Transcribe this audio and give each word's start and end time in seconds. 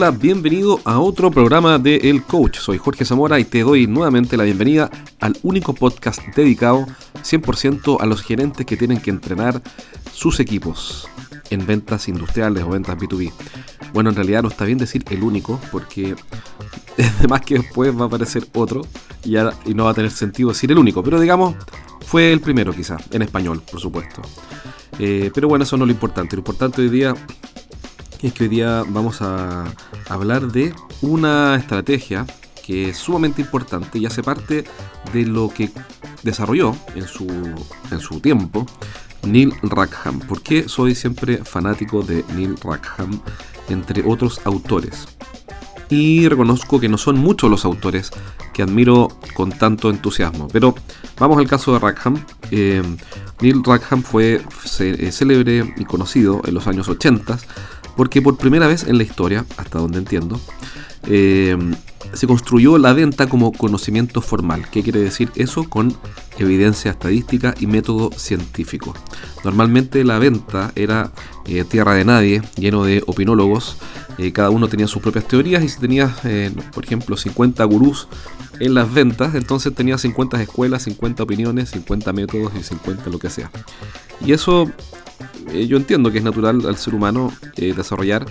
Hola, 0.00 0.12
bienvenido 0.12 0.80
a 0.84 1.00
otro 1.00 1.28
programa 1.32 1.76
de 1.76 1.96
El 1.96 2.22
Coach. 2.22 2.58
Soy 2.58 2.78
Jorge 2.78 3.04
Zamora 3.04 3.40
y 3.40 3.44
te 3.44 3.62
doy 3.62 3.88
nuevamente 3.88 4.36
la 4.36 4.44
bienvenida 4.44 4.88
al 5.18 5.36
único 5.42 5.74
podcast 5.74 6.22
dedicado 6.36 6.86
100% 7.24 7.96
a 7.98 8.06
los 8.06 8.22
gerentes 8.22 8.64
que 8.64 8.76
tienen 8.76 9.00
que 9.00 9.10
entrenar 9.10 9.60
sus 10.14 10.38
equipos 10.38 11.08
en 11.50 11.66
ventas 11.66 12.06
industriales 12.06 12.62
o 12.62 12.68
ventas 12.68 12.96
B2B. 12.96 13.32
Bueno, 13.92 14.10
en 14.10 14.14
realidad 14.14 14.44
no 14.44 14.50
está 14.50 14.64
bien 14.66 14.78
decir 14.78 15.02
el 15.10 15.24
único 15.24 15.60
porque 15.72 16.14
es 16.96 17.28
más 17.28 17.40
que 17.40 17.58
después 17.58 17.92
va 17.98 18.04
a 18.04 18.06
aparecer 18.06 18.46
otro 18.54 18.86
y, 19.24 19.34
no 19.74 19.86
va 19.86 19.90
a 19.90 19.94
tener 19.94 20.12
sentido 20.12 20.50
decir 20.50 20.70
el 20.70 20.78
único, 20.78 21.02
pero 21.02 21.18
digamos 21.18 21.56
fue 22.06 22.32
el 22.32 22.40
primero 22.40 22.72
quizá, 22.72 22.98
en 23.10 23.22
español, 23.22 23.62
por 23.68 23.80
supuesto. 23.80 24.22
Eh, 25.00 25.32
pero 25.34 25.48
bueno, 25.48 25.64
eso 25.64 25.76
no 25.76 25.82
es 25.82 25.88
lo 25.88 25.92
importante. 25.92 26.36
Lo 26.36 26.40
importante 26.40 26.82
hoy 26.82 26.88
día 26.88 27.16
es 28.26 28.32
que 28.32 28.44
hoy 28.44 28.48
día 28.48 28.84
vamos 28.88 29.22
a 29.22 29.64
hablar 30.08 30.50
de 30.50 30.74
una 31.02 31.56
estrategia 31.56 32.26
que 32.66 32.90
es 32.90 32.98
sumamente 32.98 33.40
importante 33.40 33.98
y 33.98 34.06
hace 34.06 34.22
parte 34.22 34.64
de 35.12 35.24
lo 35.24 35.48
que 35.48 35.70
desarrolló 36.22 36.74
en 36.94 37.06
su, 37.06 37.26
en 37.90 38.00
su 38.00 38.20
tiempo 38.20 38.66
Neil 39.22 39.54
Rackham. 39.62 40.20
¿Por 40.20 40.42
qué 40.42 40.68
soy 40.68 40.94
siempre 40.94 41.38
fanático 41.38 42.02
de 42.02 42.24
Neil 42.34 42.56
Rackham, 42.62 43.20
entre 43.68 44.02
otros 44.04 44.40
autores? 44.44 45.06
Y 45.90 46.28
reconozco 46.28 46.78
que 46.78 46.88
no 46.88 46.98
son 46.98 47.18
muchos 47.18 47.50
los 47.50 47.64
autores 47.64 48.10
que 48.52 48.62
admiro 48.62 49.08
con 49.34 49.50
tanto 49.52 49.88
entusiasmo. 49.88 50.48
Pero 50.52 50.74
vamos 51.18 51.38
al 51.38 51.46
caso 51.46 51.72
de 51.72 51.78
Rackham. 51.78 52.22
Eh, 52.50 52.82
Neil 53.40 53.62
Rackham 53.64 54.02
fue 54.02 54.42
eh, 54.80 55.12
célebre 55.12 55.72
y 55.76 55.84
conocido 55.84 56.42
en 56.44 56.54
los 56.54 56.66
años 56.66 56.88
80 56.88 57.38
porque 57.98 58.22
por 58.22 58.36
primera 58.36 58.68
vez 58.68 58.84
en 58.84 58.96
la 58.96 59.02
historia, 59.02 59.44
hasta 59.56 59.80
donde 59.80 59.98
entiendo, 59.98 60.40
eh, 61.08 61.58
se 62.12 62.28
construyó 62.28 62.78
la 62.78 62.92
venta 62.92 63.28
como 63.28 63.50
conocimiento 63.50 64.20
formal. 64.20 64.70
¿Qué 64.70 64.84
quiere 64.84 65.00
decir 65.00 65.32
eso? 65.34 65.68
Con 65.68 65.92
evidencia 66.38 66.92
estadística 66.92 67.56
y 67.58 67.66
método 67.66 68.12
científico. 68.12 68.94
Normalmente 69.42 70.04
la 70.04 70.20
venta 70.20 70.70
era 70.76 71.10
eh, 71.46 71.64
tierra 71.64 71.94
de 71.94 72.04
nadie, 72.04 72.42
lleno 72.54 72.84
de 72.84 73.02
opinólogos. 73.04 73.78
Eh, 74.16 74.30
cada 74.30 74.50
uno 74.50 74.68
tenía 74.68 74.86
sus 74.86 75.02
propias 75.02 75.26
teorías 75.26 75.64
y 75.64 75.68
si 75.68 75.80
tenías, 75.80 76.12
por 76.72 76.84
ejemplo, 76.84 77.16
50 77.16 77.64
gurús 77.64 78.06
en 78.60 78.74
las 78.74 78.94
ventas, 78.94 79.34
entonces 79.34 79.74
tenía 79.74 79.98
50 79.98 80.40
escuelas, 80.40 80.84
50 80.84 81.24
opiniones, 81.24 81.70
50 81.70 82.12
métodos 82.12 82.52
y 82.60 82.62
50 82.62 83.10
lo 83.10 83.18
que 83.18 83.28
sea. 83.28 83.50
Y 84.24 84.30
eso 84.30 84.70
eh, 85.52 85.66
yo 85.66 85.76
entiendo 85.76 86.10
que 86.10 86.18
es 86.18 86.24
natural 86.24 86.66
al 86.66 86.76
ser 86.76 86.94
humano 86.94 87.32
eh, 87.56 87.72
desarrollar 87.74 88.26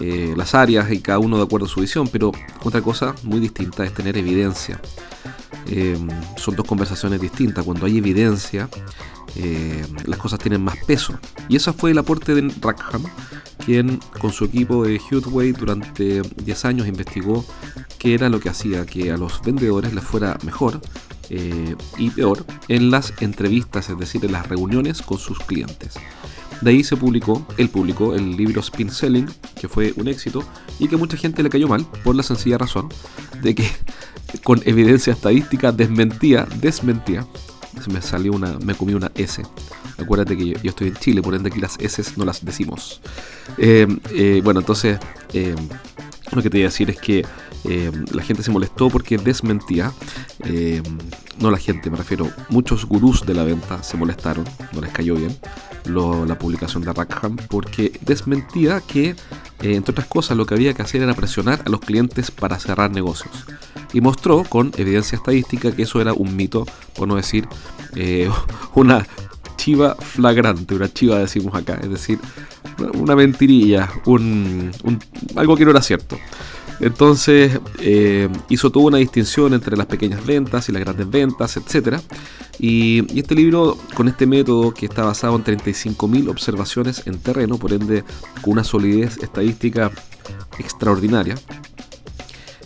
eh, 0.00 0.34
las 0.36 0.54
áreas 0.54 0.90
y 0.92 1.00
cada 1.00 1.18
uno 1.18 1.36
de 1.36 1.44
acuerdo 1.44 1.66
a 1.66 1.68
su 1.68 1.80
visión, 1.80 2.08
pero 2.08 2.32
otra 2.62 2.80
cosa 2.80 3.14
muy 3.22 3.40
distinta 3.40 3.84
es 3.84 3.92
tener 3.92 4.16
evidencia. 4.16 4.80
son 6.36 6.56
dos 6.56 6.66
conversaciones 6.66 7.20
distintas. 7.20 7.64
Cuando 7.64 7.86
hay 7.86 7.98
evidencia, 7.98 8.68
las 10.06 10.18
cosas 10.18 10.38
tienen 10.38 10.62
más 10.62 10.76
peso. 10.86 11.18
Y 11.48 11.56
ese 11.56 11.72
fue 11.72 11.90
el 11.90 11.98
aporte 11.98 12.34
de 12.34 12.52
Rackham, 12.60 13.02
quien 13.64 13.98
con 14.20 14.32
su 14.32 14.44
equipo 14.44 14.84
de 14.84 14.98
Hughtway 14.98 15.52
durante 15.52 16.22
10 16.22 16.64
años 16.64 16.86
investigó 16.86 17.44
qué 17.98 18.14
era 18.14 18.28
lo 18.28 18.40
que 18.40 18.50
hacía 18.50 18.86
que 18.86 19.10
a 19.10 19.16
los 19.16 19.42
vendedores 19.42 19.92
les 19.92 20.04
fuera 20.04 20.38
mejor 20.44 20.80
y 21.98 22.10
peor 22.10 22.44
en 22.68 22.90
las 22.90 23.14
entrevistas, 23.20 23.88
es 23.88 23.98
decir, 23.98 24.24
en 24.24 24.32
las 24.32 24.46
reuniones 24.48 25.02
con 25.02 25.18
sus 25.18 25.38
clientes. 25.40 25.94
De 26.64 26.70
ahí 26.70 26.82
se 26.82 26.96
publicó, 26.96 27.46
él 27.58 27.68
publicó 27.68 28.14
el 28.14 28.38
libro 28.38 28.62
Spin 28.62 28.90
Selling, 28.90 29.28
que 29.60 29.68
fue 29.68 29.92
un 29.96 30.08
éxito 30.08 30.42
y 30.78 30.88
que 30.88 30.96
mucha 30.96 31.18
gente 31.18 31.42
le 31.42 31.50
cayó 31.50 31.68
mal 31.68 31.84
por 32.02 32.16
la 32.16 32.22
sencilla 32.22 32.56
razón 32.56 32.88
de 33.42 33.54
que 33.54 33.68
con 34.42 34.62
evidencia 34.64 35.12
estadística 35.12 35.72
desmentía, 35.72 36.48
desmentía. 36.62 37.26
Me 37.92 38.00
salió 38.00 38.32
una, 38.32 38.58
me 38.60 38.74
comí 38.74 38.94
una 38.94 39.12
S. 39.14 39.42
Acuérdate 39.98 40.38
que 40.38 40.46
yo, 40.62 40.70
estoy 40.70 40.88
en 40.88 40.94
Chile, 40.94 41.20
por 41.20 41.34
ende 41.34 41.50
aquí 41.50 41.60
las 41.60 41.78
S 41.78 42.02
no 42.16 42.24
las 42.24 42.42
decimos. 42.42 43.02
Eh, 43.58 43.86
eh, 44.14 44.40
bueno, 44.42 44.60
entonces 44.60 44.98
eh, 45.34 45.54
lo 46.32 46.42
que 46.42 46.48
te 46.48 46.56
voy 46.56 46.62
a 46.62 46.68
decir 46.68 46.88
es 46.88 46.96
que 46.98 47.26
la 47.64 48.22
gente 48.22 48.42
se 48.42 48.50
molestó 48.50 48.90
porque 48.90 49.18
desmentía. 49.18 49.92
no 51.40 51.50
la 51.50 51.58
gente, 51.58 51.90
me 51.90 51.96
refiero, 51.96 52.30
muchos 52.48 52.84
gurús 52.86 53.24
de 53.26 53.34
la 53.34 53.44
venta 53.44 53.82
se 53.82 53.96
molestaron, 53.96 54.44
no 54.72 54.80
les 54.80 54.90
cayó 54.92 55.14
bien 55.14 55.36
la 55.86 56.38
publicación 56.38 56.82
de 56.82 56.92
Rackham 56.92 57.36
porque 57.48 57.92
desmentía 58.00 58.80
que, 58.80 59.10
eh, 59.10 59.16
entre 59.60 59.92
otras 59.92 60.06
cosas, 60.06 60.36
lo 60.36 60.46
que 60.46 60.54
había 60.54 60.74
que 60.74 60.82
hacer 60.82 61.02
era 61.02 61.14
presionar 61.14 61.62
a 61.64 61.68
los 61.68 61.80
clientes 61.80 62.30
para 62.30 62.58
cerrar 62.58 62.90
negocios. 62.90 63.32
Y 63.92 64.00
mostró 64.00 64.44
con 64.44 64.72
evidencia 64.76 65.16
estadística 65.16 65.72
que 65.72 65.82
eso 65.82 66.00
era 66.00 66.12
un 66.12 66.34
mito, 66.34 66.66
por 66.94 67.06
no 67.06 67.16
decir 67.16 67.46
eh, 67.96 68.30
una 68.74 69.06
chiva 69.56 69.94
flagrante, 69.94 70.74
una 70.74 70.92
chiva 70.92 71.18
decimos 71.18 71.54
acá, 71.54 71.78
es 71.82 71.90
decir, 71.90 72.18
una 72.94 73.14
mentirilla, 73.14 73.88
un, 74.06 74.70
algo 75.36 75.56
que 75.56 75.64
no 75.64 75.70
era 75.70 75.82
cierto. 75.82 76.18
Entonces 76.80 77.60
eh, 77.78 78.28
hizo 78.48 78.70
toda 78.70 78.86
una 78.86 78.98
distinción 78.98 79.54
entre 79.54 79.76
las 79.76 79.86
pequeñas 79.86 80.24
ventas 80.24 80.68
y 80.68 80.72
las 80.72 80.82
grandes 80.82 81.08
ventas, 81.08 81.56
etc. 81.56 81.98
Y, 82.58 83.18
este 83.18 83.34
libro, 83.34 83.78
con 83.94 84.08
este 84.08 84.26
método 84.26 84.72
que 84.72 84.86
está 84.86 85.04
basado 85.04 85.36
en 85.36 85.44
35.000 85.44 86.28
observaciones 86.28 87.06
en 87.06 87.18
terreno, 87.18 87.58
por 87.58 87.72
ende 87.72 88.04
con 88.42 88.54
una 88.54 88.64
solidez 88.64 89.18
estadística 89.22 89.90
extraordinaria, 90.58 91.36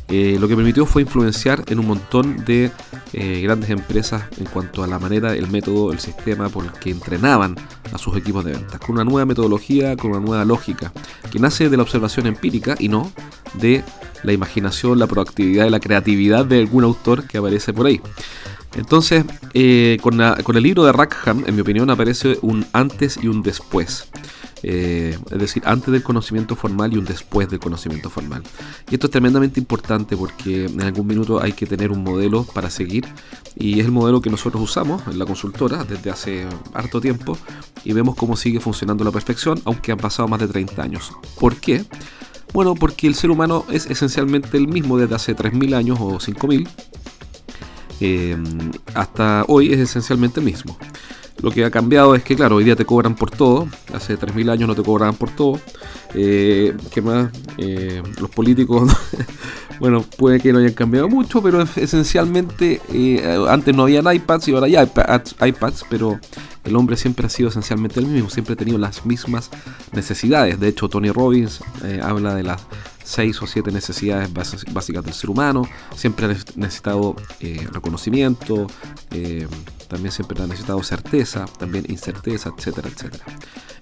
eh, 0.08 0.36
lo 0.40 0.48
que 0.48 0.56
permitió 0.56 0.86
fue 0.86 1.02
influenciar 1.02 1.64
en 1.68 1.78
un 1.78 1.86
montón 1.86 2.44
de 2.44 2.70
eh, 3.12 3.40
grandes 3.42 3.70
empresas 3.70 4.24
en 4.38 4.46
cuanto 4.46 4.82
a 4.82 4.86
la 4.86 4.98
manera, 4.98 5.34
el 5.34 5.48
método, 5.48 5.92
el 5.92 5.98
sistema 5.98 6.48
por 6.48 6.64
el 6.64 6.72
que 6.72 6.90
entrenaban 6.90 7.56
a 7.92 7.98
sus 7.98 8.16
equipos 8.16 8.44
de 8.44 8.52
ventas, 8.52 8.80
con 8.80 8.96
una 8.96 9.04
nueva 9.04 9.26
metodología, 9.26 9.96
con 9.96 10.12
una 10.12 10.20
nueva 10.20 10.44
lógica, 10.44 10.92
que 11.30 11.38
nace 11.38 11.68
de 11.68 11.76
la 11.76 11.82
observación 11.82 12.26
empírica 12.26 12.74
y 12.78 12.88
no 12.88 13.12
de 13.54 13.84
la 14.22 14.32
imaginación, 14.32 14.98
la 14.98 15.06
proactividad 15.06 15.66
y 15.66 15.70
la 15.70 15.80
creatividad 15.80 16.44
de 16.44 16.58
algún 16.58 16.84
autor 16.84 17.24
que 17.24 17.38
aparece 17.38 17.72
por 17.72 17.86
ahí. 17.86 18.00
Entonces, 18.76 19.24
eh, 19.54 19.98
con, 20.02 20.20
el 20.20 20.62
libro 20.62 20.84
de 20.84 20.92
Rackham, 20.92 21.44
en 21.46 21.54
mi 21.54 21.62
opinión, 21.62 21.90
aparece 21.90 22.38
un 22.42 22.66
antes 22.72 23.18
y 23.20 23.28
un 23.28 23.42
después. 23.42 24.08
Eh, 24.62 25.16
es 25.30 25.38
decir, 25.38 25.62
antes 25.66 25.92
del 25.92 26.02
conocimiento 26.02 26.56
formal 26.56 26.92
y 26.92 26.96
un 26.96 27.04
después 27.04 27.48
del 27.48 27.60
conocimiento 27.60 28.10
formal. 28.10 28.42
Y 28.90 28.94
esto 28.94 29.06
es 29.06 29.10
tremendamente 29.10 29.60
importante 29.60 30.16
porque 30.16 30.66
en 30.66 30.80
algún 30.80 31.06
minuto 31.06 31.40
hay 31.40 31.52
que 31.52 31.66
tener 31.66 31.90
un 31.92 32.02
modelo 32.02 32.44
para 32.44 32.70
seguir 32.70 33.06
y 33.56 33.80
es 33.80 33.86
el 33.86 33.92
modelo 33.92 34.20
que 34.20 34.30
nosotros 34.30 34.62
usamos 34.62 35.02
en 35.06 35.18
la 35.18 35.26
consultora 35.26 35.84
desde 35.84 36.10
hace 36.10 36.46
harto 36.74 37.00
tiempo 37.00 37.38
y 37.84 37.92
vemos 37.92 38.16
cómo 38.16 38.36
sigue 38.36 38.60
funcionando 38.60 39.04
a 39.04 39.06
la 39.06 39.12
perfección, 39.12 39.60
aunque 39.64 39.92
han 39.92 39.98
pasado 39.98 40.28
más 40.28 40.40
de 40.40 40.48
30 40.48 40.82
años. 40.82 41.12
¿Por 41.38 41.56
qué? 41.56 41.84
Bueno, 42.52 42.74
porque 42.74 43.06
el 43.06 43.14
ser 43.14 43.30
humano 43.30 43.64
es 43.70 43.86
esencialmente 43.86 44.56
el 44.56 44.68
mismo 44.68 44.96
desde 44.96 45.14
hace 45.14 45.36
3.000 45.36 45.74
años 45.74 45.98
o 46.00 46.18
5.000 46.18 46.68
Em, 48.00 48.70
hasta 48.94 49.44
hoy 49.48 49.72
es 49.72 49.80
esencialmente 49.80 50.40
el 50.40 50.46
mismo. 50.46 50.78
Lo 51.42 51.50
que 51.52 51.64
ha 51.64 51.70
cambiado 51.70 52.14
es 52.14 52.24
que, 52.24 52.34
claro, 52.34 52.56
hoy 52.56 52.64
día 52.64 52.74
te 52.74 52.84
cobran 52.84 53.14
por 53.14 53.30
todo. 53.30 53.68
Hace 53.94 54.18
3.000 54.18 54.50
años 54.50 54.68
no 54.68 54.74
te 54.74 54.82
cobraban 54.82 55.14
por 55.14 55.30
todo. 55.30 55.60
Eh, 56.14 56.74
¿Qué 56.92 57.00
más? 57.00 57.30
Eh, 57.58 58.02
los 58.20 58.30
políticos, 58.30 58.90
bueno, 59.80 60.02
puede 60.16 60.40
que 60.40 60.52
no 60.52 60.58
hayan 60.58 60.72
cambiado 60.72 61.08
mucho, 61.08 61.42
pero 61.42 61.62
esencialmente 61.76 62.80
eh, 62.92 63.38
antes 63.48 63.74
no 63.74 63.82
habían 63.84 64.12
iPads 64.12 64.48
y 64.48 64.54
ahora 64.54 64.66
hay 64.66 64.76
iPads, 65.48 65.84
pero 65.88 66.18
el 66.64 66.76
hombre 66.76 66.96
siempre 66.96 67.26
ha 67.26 67.30
sido 67.30 67.50
esencialmente 67.50 68.00
el 68.00 68.06
mismo, 68.06 68.30
siempre 68.30 68.54
ha 68.54 68.56
tenido 68.56 68.78
las 68.78 69.06
mismas 69.06 69.50
necesidades. 69.92 70.58
De 70.58 70.68
hecho, 70.68 70.88
Tony 70.88 71.10
Robbins 71.10 71.60
habla 72.02 72.34
de 72.34 72.42
las 72.42 72.62
seis 73.04 73.40
o 73.42 73.46
siete 73.46 73.70
necesidades 73.70 74.30
básicas 74.32 75.04
del 75.04 75.14
ser 75.14 75.30
humano, 75.30 75.68
siempre 75.94 76.26
ha 76.26 76.28
necesitado 76.56 77.16
reconocimiento, 77.72 78.66
también 79.88 80.12
siempre 80.12 80.42
ha 80.42 80.46
necesitado 80.46 80.82
certeza, 80.82 81.46
también 81.58 81.84
incerteza, 81.88 82.52
etcétera, 82.56 82.88
etcétera. 82.88 83.24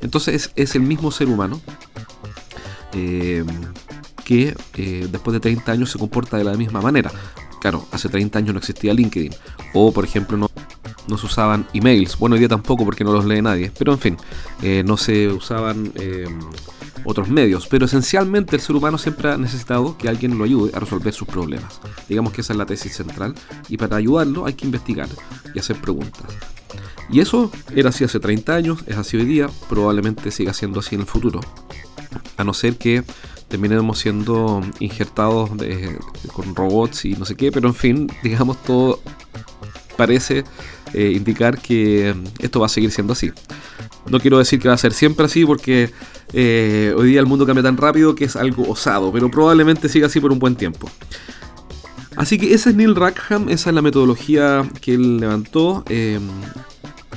Entonces 0.01 0.51
es, 0.55 0.75
el 0.75 0.83
mismo 0.83 1.11
ser 1.11 1.29
humano 1.29 1.61
eh, 2.93 3.45
que 4.25 4.55
después 5.11 5.33
de 5.35 5.41
30 5.41 5.73
años 5.73 5.91
se 5.91 5.99
comporta 5.99 6.37
de 6.37 6.45
la 6.45 6.55
misma 6.55 6.81
manera. 6.81 7.11
Claro, 7.61 7.87
hace 7.93 8.09
30 8.09 8.39
años 8.39 8.55
no 8.55 8.59
existía 8.59 8.95
LinkedIn, 8.95 9.35
o 9.75 9.93
por 9.93 10.05
ejemplo 10.05 10.37
no, 10.37 10.51
no 11.09 11.19
se 11.19 11.27
usaban 11.27 11.67
emails, 11.73 12.17
bueno 12.19 12.35
hoy 12.35 12.41
día 12.41 12.49
tampoco 12.49 12.85
porque 12.85 13.03
no 13.03 13.13
los 13.13 13.25
lee 13.25 13.43
nadie, 13.43 13.73
pero 13.77 13.93
en 13.93 13.99
fin, 13.99 14.17
no 14.85 14.97
se 14.97 15.29
usaban 15.29 15.93
otros 17.07 17.29
medios, 17.29 17.67
pero 17.69 17.87
esencialmente 17.87 18.57
el 18.57 18.63
ser 18.63 18.77
humano 18.77 18.99
siempre 18.99 19.31
ha 19.31 19.39
necesitado 19.39 19.97
que 19.97 20.09
alguien 20.09 20.37
lo 20.37 20.45
ayude 20.45 20.73
a 20.75 20.81
resolver 20.81 21.15
sus 21.15 21.29
problemas. 21.29 21.81
Digamos 22.09 22.33
que 22.33 22.41
esa 22.41 22.53
es 22.53 22.59
la 22.59 22.67
tesis 22.67 22.95
central 22.95 23.35
y 23.69 23.77
para 23.77 23.97
ayudarlo 23.97 24.45
hay 24.45 24.55
que 24.55 24.67
investigar 24.67 25.09
y 25.55 25.59
hacer 25.59 25.77
preguntas. 25.77 26.27
Y 27.09 27.21
eso 27.21 27.53
era 27.75 27.91
así 27.91 28.03
hace 28.03 28.19
30 28.19 28.55
años, 28.55 28.81
es 28.87 28.97
así 28.97 29.17
hoy 29.17 29.25
día, 29.25 29.49
probablemente 29.69 30.31
siga 30.33 30.53
siendo 30.53 30.81
así 30.81 30.97
en 30.97 31.03
el 31.03 31.07
futuro. 31.07 31.41
A 32.37 32.45
no 32.45 32.53
ser 32.53 32.77
que 32.77 33.05
terminemos 33.49 34.01
siendo 34.01 34.61
injertados 34.81 35.51
con 36.33 36.57
robots 36.57 37.05
y 37.05 37.13
no 37.13 37.25
sé 37.25 37.37
qué, 37.37 37.53
pero 37.53 37.69
en 37.69 37.75
fin, 37.75 38.11
digamos, 38.25 38.61
todo 38.65 39.01
parece 39.97 40.45
eh, 40.93 41.13
indicar 41.15 41.59
que 41.61 42.15
esto 42.41 42.61
va 42.61 42.67
a 42.67 42.71
seguir 42.71 42.91
siendo 42.91 43.13
así. 43.13 43.33
No 44.09 44.21
quiero 44.21 44.39
decir 44.39 44.61
que 44.61 44.69
va 44.69 44.75
a 44.75 44.79
ser 44.79 44.93
siempre 44.93 45.27
así 45.27 45.45
porque 45.45 45.93
eh, 46.33 46.95
hoy 46.97 47.11
día 47.11 47.21
el 47.21 47.27
mundo 47.27 47.47
cambia 47.47 47.63
tan 47.63 47.77
rápido 47.77 48.15
que 48.15 48.25
es 48.25 48.37
algo 48.37 48.69
osado, 48.69 49.13
pero 49.13 49.31
probablemente 49.31 49.89
siga 49.89 50.07
así 50.07 50.21
por 50.21 50.33
un 50.33 50.39
buen 50.39 50.57
tiempo. 50.57 50.91
Así 52.17 52.39
que 52.39 52.55
ese 52.55 52.71
es 52.71 52.77
Neil 52.77 52.97
Rackham, 52.97 53.49
esa 53.49 53.71
es 53.71 53.75
la 53.75 53.83
metodología 53.83 54.69
que 54.81 54.95
él 54.95 55.19
levantó, 55.19 55.85
eh, 55.89 56.19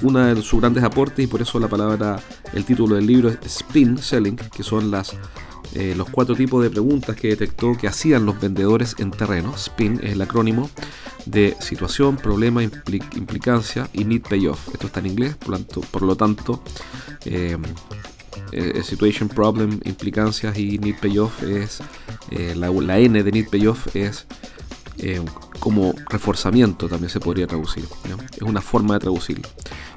una 0.02 0.34
de 0.34 0.42
sus 0.42 0.60
grandes 0.60 0.84
aportes 0.84 1.24
y 1.24 1.28
por 1.28 1.42
eso 1.42 1.60
la 1.60 1.68
palabra, 1.68 2.20
el 2.54 2.66
título 2.66 2.96
del 2.96 3.08
libro 3.08 3.30
es 3.30 3.38
Spin 3.44 3.98
Selling, 3.98 4.36
que 4.36 4.64
son 4.64 4.92
las 4.92 5.16
eh, 5.76 5.94
los 5.96 6.10
cuatro 6.10 6.36
tipos 6.36 6.64
de 6.64 6.70
preguntas 6.72 7.16
que 7.16 7.28
detectó 7.28 7.78
que 7.78 7.88
hacían 7.88 8.26
los 8.26 8.40
vendedores 8.40 8.96
en 8.98 9.12
terreno. 9.12 9.56
SPIN 9.56 10.00
es 10.02 10.14
el 10.14 10.22
acrónimo 10.22 10.70
de 11.26 11.56
situación, 11.60 12.18
problema, 12.18 12.64
implicancia 12.64 13.88
y 13.94 14.04
need 14.04 14.24
payoff. 14.24 14.70
Esto 14.74 14.88
está 14.88 15.00
en 15.00 15.08
inglés, 15.08 15.36
por, 15.36 16.02
lo 16.02 16.16
tanto, 16.16 16.64
eh, 18.52 18.81
situation, 18.84 19.30
problem, 19.30 19.80
implicancias 19.86 20.58
y 20.58 20.78
need 20.80 20.96
payoff 21.00 21.44
es 21.44 21.81
la, 22.56 22.70
la, 22.70 23.00
N 23.00 23.24
de 23.24 23.31
need 23.31 23.50
payoff 23.50 23.96
es 23.96 24.26
como 25.60 25.94
reforzamiento 26.10 26.88
también 26.88 27.10
se 27.10 27.20
podría 27.20 27.48
traducir. 27.48 27.86
Es 28.36 28.42
una 28.42 28.62
forma 28.62 28.96
de 28.96 29.02
traducirlo. 29.02 29.48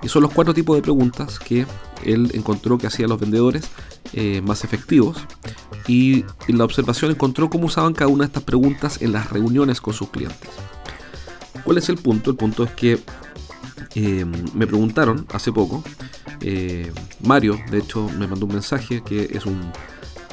Y 0.02 0.08
son 0.08 0.22
los 0.22 0.32
cuatro 0.32 0.52
tipos 0.52 0.76
de 0.76 0.82
preguntas 0.82 1.38
que 1.38 1.66
él 2.04 2.30
encontró 2.34 2.78
que 2.78 2.86
hacían 2.86 3.08
los 3.08 3.20
vendedores 3.20 3.64
eh, 4.12 4.42
más 4.42 4.64
efectivos. 4.64 5.18
Y 5.86 6.24
en 6.48 6.58
la 6.58 6.64
observación 6.64 7.10
encontró 7.10 7.50
cómo 7.50 7.66
usaban 7.66 7.94
cada 7.94 8.08
una 8.08 8.24
de 8.24 8.28
estas 8.28 8.42
preguntas 8.42 9.00
en 9.00 9.12
las 9.12 9.30
reuniones 9.30 9.80
con 9.80 9.94
sus 9.94 10.10
clientes. 10.10 10.50
¿Cuál 11.64 11.78
es 11.78 11.88
el 11.88 11.96
punto? 11.96 12.30
El 12.30 12.36
punto 12.36 12.64
es 12.64 12.72
que 12.72 12.98
eh, 13.94 14.24
me 14.54 14.66
preguntaron 14.66 15.26
hace 15.32 15.52
poco, 15.52 15.84
eh, 16.42 16.90
Mario, 17.20 17.58
de 17.70 17.78
hecho, 17.78 18.08
me 18.18 18.26
mandó 18.26 18.46
un 18.46 18.52
mensaje 18.52 19.02
que 19.02 19.30
es 19.32 19.46
un 19.46 19.72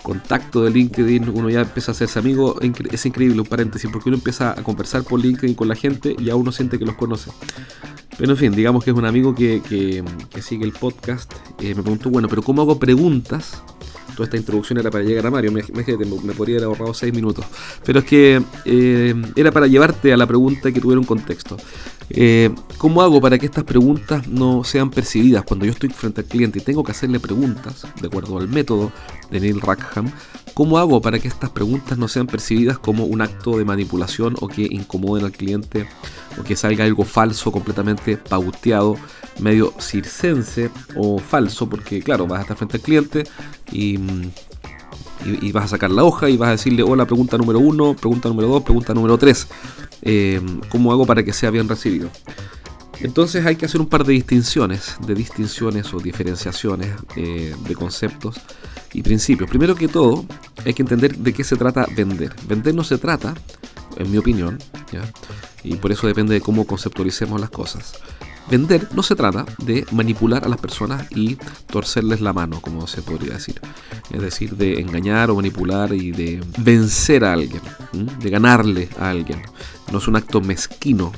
contacto 0.01 0.63
de 0.63 0.71
LinkedIn, 0.71 1.29
uno 1.29 1.49
ya 1.49 1.61
empieza 1.61 1.91
a 1.91 1.93
hacerse 1.93 2.19
amigo, 2.19 2.59
es 2.61 3.05
increíble, 3.05 3.39
un 3.41 3.47
paréntesis, 3.47 3.89
porque 3.91 4.09
uno 4.09 4.17
empieza 4.17 4.51
a 4.51 4.63
conversar 4.63 5.03
por 5.03 5.19
LinkedIn 5.19 5.55
con 5.55 5.67
la 5.67 5.75
gente 5.75 6.15
y 6.17 6.25
ya 6.25 6.35
uno 6.35 6.51
siente 6.51 6.79
que 6.79 6.85
los 6.85 6.95
conoce. 6.95 7.31
Pero 8.17 8.31
en 8.31 8.37
fin, 8.37 8.51
digamos 8.51 8.83
que 8.83 8.91
es 8.91 8.97
un 8.97 9.05
amigo 9.05 9.33
que, 9.33 10.03
sigue 10.41 10.65
el 10.65 10.73
podcast. 10.73 11.31
Eh, 11.59 11.73
me 11.75 11.81
preguntó, 11.81 12.09
bueno, 12.09 12.27
pero 12.27 12.41
¿cómo 12.41 12.61
hago 12.61 12.79
preguntas? 12.79 13.61
Toda 14.13 14.25
esta 14.25 14.35
introducción 14.35 14.77
era 14.79 14.91
para 14.91 15.05
llegar 15.05 15.27
a 15.27 15.31
Mario, 15.31 15.53
me, 15.53 15.63
me, 15.73 16.33
podría 16.33 16.57
haber 16.57 16.65
ahorrado 16.65 16.93
seis 16.93 17.13
minutos. 17.13 17.45
Pero 17.85 17.99
es 17.99 18.05
que 18.05 18.41
eh, 18.65 19.15
era 19.35 19.51
para 19.51 19.67
llevarte 19.67 20.11
a 20.11 20.17
la 20.17 20.27
pregunta 20.27 20.71
que 20.71 20.81
tuviera 20.81 20.99
un 20.99 21.05
contexto. 21.05 21.55
Eh, 22.11 22.49
¿Cómo 22.77 23.01
hago 23.01 23.21
para 23.21 23.37
que 23.37 23.45
estas 23.45 23.63
preguntas 23.63 24.27
no 24.27 24.63
sean 24.63 24.89
percibidas 24.89 25.43
cuando 25.43 25.65
yo 25.65 25.71
estoy 25.71 25.89
frente 25.89 26.21
al 26.21 26.27
cliente 26.27 26.59
y 26.59 26.61
tengo 26.61 26.83
que 26.83 26.91
hacerle 26.91 27.19
preguntas, 27.19 27.85
de 28.01 28.07
acuerdo 28.07 28.37
al 28.37 28.47
método 28.47 28.91
de 29.29 29.39
Neil 29.39 29.61
Rackham? 29.61 30.11
¿Cómo 30.53 30.77
hago 30.77 31.01
para 31.01 31.19
que 31.19 31.27
estas 31.27 31.51
preguntas 31.51 31.97
no 31.97 32.07
sean 32.07 32.27
percibidas 32.27 32.79
como 32.79 33.05
un 33.05 33.21
acto 33.21 33.57
de 33.57 33.65
manipulación 33.65 34.35
o 34.41 34.47
que 34.47 34.67
incomoden 34.69 35.25
al 35.25 35.31
cliente 35.31 35.87
o 36.39 36.43
que 36.43 36.55
salga 36.55 36.83
algo 36.83 37.05
falso, 37.05 37.51
completamente 37.51 38.17
pauteado, 38.17 38.95
medio 39.39 39.73
circense 39.79 40.69
o 40.95 41.19
falso? 41.19 41.69
Porque 41.69 42.01
claro, 42.01 42.27
vas 42.27 42.39
a 42.39 42.41
estar 42.41 42.57
frente 42.57 42.77
al 42.77 42.83
cliente 42.83 43.23
y 43.71 43.99
y, 45.25 45.51
vas 45.51 45.65
a 45.65 45.67
sacar 45.69 45.91
la 45.91 46.03
hoja 46.03 46.29
y 46.29 46.37
vas 46.37 46.49
a 46.49 46.51
decirle, 46.51 46.83
hola, 46.83 47.05
pregunta 47.05 47.37
número 47.37 47.59
uno, 47.59 47.95
pregunta 47.95 48.29
número 48.29 48.47
dos, 48.47 48.63
pregunta 48.63 48.93
número 48.93 49.17
tres. 49.17 49.47
Eh, 50.01 50.41
¿Cómo 50.69 50.91
hago 50.91 51.05
para 51.05 51.23
que 51.23 51.33
sea 51.33 51.49
bien 51.49 51.67
recibido? 51.67 52.09
Entonces 53.01 53.45
hay 53.45 53.55
que 53.55 53.65
hacer 53.65 53.79
un 53.79 53.87
par 53.87 54.03
de 54.03 54.13
distinciones, 54.13 54.97
de 55.05 55.15
distinciones 55.15 55.93
o 55.93 55.99
diferenciaciones 55.99 56.89
eh, 57.15 57.55
de 57.67 57.75
conceptos 57.75 58.35
y 58.93 59.01
principios. 59.01 59.49
Primero 59.49 59.75
que 59.75 59.87
todo, 59.87 60.25
hay 60.65 60.73
que 60.73 60.81
entender 60.81 61.15
de 61.15 61.33
qué 61.33 61.43
se 61.43 61.55
trata 61.55 61.85
vender. 61.95 62.35
Vender 62.47 62.75
no 62.75 62.83
se 62.83 62.97
trata, 62.97 63.33
en 63.97 64.11
mi 64.11 64.17
opinión, 64.17 64.57
y 65.63 65.75
por 65.75 65.91
eso 65.91 66.07
depende 66.07 66.33
de 66.33 66.41
cómo 66.41 66.65
conceptualicemos 66.65 67.39
las 67.39 67.49
cosas. 67.49 67.93
Vender 68.49 68.87
no 68.95 69.03
se 69.03 69.15
trata 69.15 69.45
de 69.59 69.85
manipular 69.91 70.43
a 70.43 70.49
las 70.49 70.59
personas 70.59 71.05
y 71.11 71.37
torcerles 71.67 72.19
la 72.19 72.33
mano, 72.33 72.61
como 72.61 72.87
se 72.87 73.01
podría 73.01 73.33
decir. 73.33 73.61
Es 74.11 74.21
decir, 74.21 74.55
de 74.55 74.79
engañar 74.79 75.29
o 75.29 75.35
manipular 75.35 75.93
y 75.93 76.11
de 76.11 76.43
vencer 76.57 77.23
a 77.25 77.33
alguien, 77.33 77.61
de 77.93 78.29
ganarle 78.29 78.89
a 78.99 79.09
alguien. 79.09 79.41
No 79.91 79.99
es 79.99 80.07
un 80.07 80.15
acto 80.15 80.41
mezquino, 80.41 81.11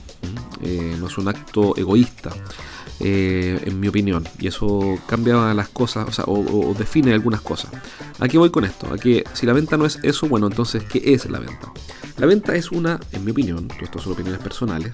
eh, 0.61 0.95
no 0.99 1.07
es 1.07 1.17
un 1.17 1.29
acto 1.29 1.75
egoísta. 1.77 2.31
Eh, 3.03 3.59
en 3.65 3.79
mi 3.79 3.87
opinión. 3.87 4.27
Y 4.39 4.45
eso 4.45 4.99
cambia 5.07 5.55
las 5.55 5.69
cosas, 5.69 6.21
o, 6.27 6.75
define 6.77 7.13
algunas 7.13 7.41
cosas. 7.41 7.71
¿A 8.19 8.27
qué 8.27 8.37
voy 8.37 8.51
con 8.51 8.63
esto? 8.63 8.93
A 8.93 8.97
que 8.97 9.23
si 9.33 9.47
la 9.47 9.53
venta 9.53 9.75
no 9.75 9.87
es 9.87 9.97
eso, 10.03 10.27
bueno, 10.27 10.45
entonces, 10.45 10.83
¿qué 10.83 11.01
es 11.05 11.27
la 11.27 11.39
venta? 11.39 11.71
La 12.17 12.27
venta 12.27 12.55
es 12.55 12.71
una, 12.71 12.99
en 13.11 13.25
mi 13.25 13.31
opinión, 13.31 13.67
esto 13.81 13.97
son 13.97 14.13
opiniones 14.13 14.39
personales, 14.39 14.93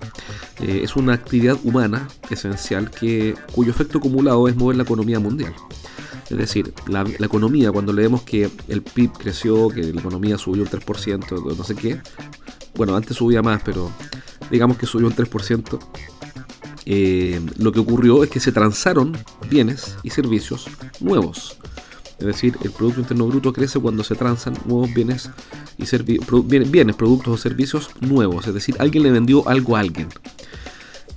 eh, 0.62 0.80
es 0.84 0.96
una 0.96 1.14
actividad 1.14 1.58
humana 1.64 2.08
esencial 2.30 2.90
que, 2.92 3.36
cuyo 3.52 3.72
efecto 3.72 3.98
acumulado 3.98 4.48
es 4.48 4.56
mover 4.56 4.78
la 4.78 4.84
economía 4.84 5.20
mundial. 5.20 5.54
Es 6.30 6.38
decir, 6.38 6.74
la, 6.88 7.02
economía, 7.02 7.74
cuando 7.74 7.92
leemos 7.92 8.22
que 8.22 8.50
el 8.70 8.84
PIB 8.84 9.12
creció, 9.18 9.68
que 9.68 9.82
la 9.82 10.00
economía 10.00 10.38
subió 10.38 10.64
un 10.64 10.70
3%, 10.70 11.58
no 11.58 11.64
sé 11.66 11.76
qué, 11.76 12.00
bueno, 12.76 12.96
antes 12.96 13.18
subía 13.18 13.42
más, 13.42 13.62
pero 13.64 13.92
digamos 14.50 14.78
que 14.78 14.86
subió 14.86 15.08
un 15.08 15.16
3%, 15.16 15.80
eh, 16.90 17.42
lo 17.58 17.74
que 17.74 17.82
ocurrió 17.82 18.24
es 18.24 18.30
que 18.30 18.40
se 18.40 18.54
transaron 18.54 19.18
bienes 19.50 19.98
y 20.04 20.10
servicios 20.12 20.68
nuevos. 21.02 21.58
Es 22.18 22.26
decir, 22.26 22.58
el 22.64 22.72
Producto 22.72 23.02
Interno 23.02 23.28
Bruto 23.28 23.52
crece 23.52 23.78
cuando 23.78 24.06
se 24.06 24.16
transan 24.16 24.54
nuevos 24.66 24.94
bienes 24.94 25.30
y 25.78 25.86
bienes, 26.66 26.96
productos 26.96 27.34
o 27.34 27.38
servicios 27.38 27.90
nuevos. 28.00 28.48
Es 28.48 28.54
decir, 28.54 28.78
alguien 28.80 29.04
le 29.04 29.12
vendió 29.12 29.46
algo 29.50 29.76
a 29.76 29.82
alguien. 29.82 30.08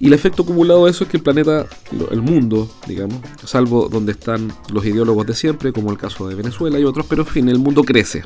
Y 0.00 0.08
el 0.08 0.12
efecto 0.12 0.42
acumulado 0.42 0.86
de 0.86 0.90
eso 0.90 1.04
es 1.04 1.10
que 1.10 1.18
el 1.18 1.22
planeta, 1.22 1.66
el 2.10 2.20
mundo, 2.20 2.68
digamos, 2.88 3.18
salvo 3.44 3.88
donde 3.88 4.10
están 4.10 4.52
los 4.72 4.84
ideólogos 4.84 5.24
de 5.24 5.34
siempre, 5.34 5.72
como 5.72 5.92
el 5.92 5.98
caso 5.98 6.28
de 6.28 6.34
Venezuela 6.34 6.80
y 6.80 6.84
otros, 6.84 7.06
pero 7.08 7.22
en 7.22 7.28
fin, 7.28 7.48
el 7.48 7.60
mundo 7.60 7.84
crece. 7.84 8.24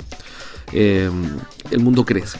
Eh, 0.72 1.10
el 1.70 1.80
mundo 1.80 2.06
crece. 2.06 2.38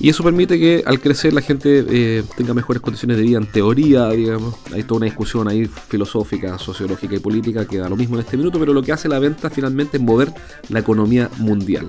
Y 0.00 0.08
eso 0.08 0.24
permite 0.24 0.58
que 0.58 0.82
al 0.86 0.98
crecer 0.98 1.34
la 1.34 1.42
gente 1.42 1.84
eh, 1.86 2.24
tenga 2.34 2.54
mejores 2.54 2.80
condiciones 2.80 3.18
de 3.18 3.22
vida 3.22 3.36
en 3.36 3.46
teoría, 3.46 4.08
digamos. 4.08 4.54
Hay 4.72 4.82
toda 4.82 4.96
una 4.96 5.04
discusión 5.04 5.46
ahí 5.46 5.66
filosófica, 5.66 6.58
sociológica 6.58 7.16
y 7.16 7.18
política 7.18 7.66
que 7.66 7.76
da 7.76 7.88
lo 7.88 7.96
mismo 7.96 8.16
en 8.16 8.22
este 8.22 8.38
minuto, 8.38 8.58
pero 8.58 8.72
lo 8.72 8.82
que 8.82 8.92
hace 8.92 9.10
la 9.10 9.18
venta 9.18 9.50
finalmente 9.50 9.98
es 9.98 10.02
mover 10.02 10.32
la 10.70 10.78
economía 10.78 11.28
mundial. 11.36 11.86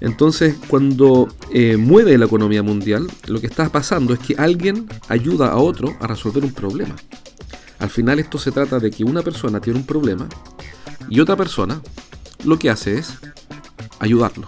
Entonces, 0.00 0.56
cuando 0.68 1.28
eh, 1.50 1.78
mueve 1.78 2.18
la 2.18 2.26
economía 2.26 2.62
mundial, 2.62 3.08
lo 3.26 3.40
que 3.40 3.46
está 3.46 3.70
pasando 3.70 4.12
es 4.12 4.20
que 4.20 4.34
alguien 4.36 4.86
ayuda 5.08 5.48
a 5.48 5.56
otro 5.56 5.96
a 6.00 6.06
resolver 6.06 6.44
un 6.44 6.52
problema. 6.52 6.94
Al 7.78 7.88
final 7.88 8.18
esto 8.18 8.38
se 8.38 8.52
trata 8.52 8.78
de 8.78 8.90
que 8.90 9.04
una 9.04 9.22
persona 9.22 9.60
tiene 9.60 9.78
un 9.78 9.86
problema 9.86 10.28
y 11.08 11.20
otra 11.20 11.36
persona 11.36 11.80
lo 12.44 12.58
que 12.58 12.68
hace 12.68 12.98
es 12.98 13.14
ayudarlo. 13.98 14.46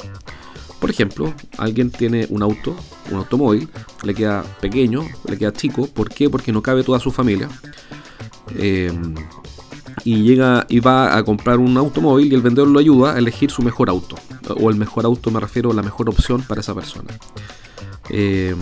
Por 0.81 0.91
ejemplo, 0.91 1.35
alguien 1.59 1.91
tiene 1.91 2.27
un 2.31 2.43
auto, 2.43 2.75
un 3.11 3.19
automóvil, 3.19 3.69
le 4.03 4.15
queda 4.15 4.43
pequeño, 4.61 5.05
le 5.29 5.37
queda 5.37 5.53
chico. 5.53 5.87
¿Por 5.87 6.09
qué? 6.09 6.31
Porque 6.31 6.53
no 6.53 6.63
cabe 6.63 6.83
toda 6.83 6.99
su 6.99 7.11
familia. 7.11 7.49
Eh, 8.57 8.91
y 10.05 10.23
llega 10.23 10.65
y 10.71 10.81
va 10.81 11.17
a 11.17 11.23
comprar 11.23 11.59
un 11.59 11.77
automóvil 11.77 12.33
y 12.33 12.35
el 12.35 12.41
vendedor 12.41 12.69
lo 12.69 12.79
ayuda 12.79 13.15
a 13.15 13.19
elegir 13.19 13.51
su 13.51 13.61
mejor 13.63 13.91
auto. 13.91 14.17
O 14.59 14.71
el 14.71 14.77
mejor 14.77 15.05
auto 15.05 15.31
me 15.31 15.39
refiero 15.39 15.71
a 15.71 15.75
la 15.75 15.83
mejor 15.83 16.09
opción 16.09 16.43
para 16.43 16.63
esa 16.63 16.75
persona. 16.75 17.11
Eh, 18.09 18.57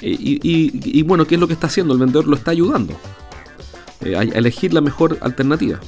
y, 0.00 1.02
bueno, 1.02 1.26
¿qué 1.26 1.36
es 1.36 1.40
lo 1.40 1.46
que 1.46 1.54
está 1.54 1.68
haciendo? 1.68 1.94
El 1.94 2.00
vendedor 2.00 2.26
lo 2.26 2.34
está 2.34 2.50
ayudando 2.50 2.94
eh, 4.00 4.16
a 4.16 4.22
elegir 4.22 4.74
la 4.74 4.80
mejor 4.80 5.18
alternativa. 5.20 5.78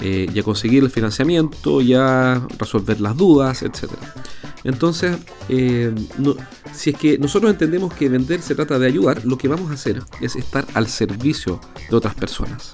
y 0.00 0.38
a 0.38 0.42
conseguir 0.42 0.82
el 0.84 0.90
financiamiento, 0.90 1.82
y 1.82 1.92
a 1.92 2.40
resolver 2.58 3.00
las 3.00 3.16
dudas, 3.16 3.62
etcétera. 3.62 4.14
Entonces, 4.64 5.16
eh, 5.48 5.94
si 6.72 6.90
es 6.90 6.96
que 6.96 7.18
nosotros 7.18 7.50
entendemos 7.50 7.94
que 7.94 8.08
vender 8.08 8.42
se 8.42 8.54
trata 8.54 8.78
de 8.78 8.86
ayudar, 8.86 9.24
lo 9.24 9.38
que 9.38 9.48
vamos 9.48 9.70
a 9.70 9.74
hacer 9.74 10.02
es 10.20 10.36
estar 10.36 10.66
al 10.74 10.88
servicio 10.88 11.60
de 11.88 11.96
otras 11.96 12.14
personas, 12.14 12.72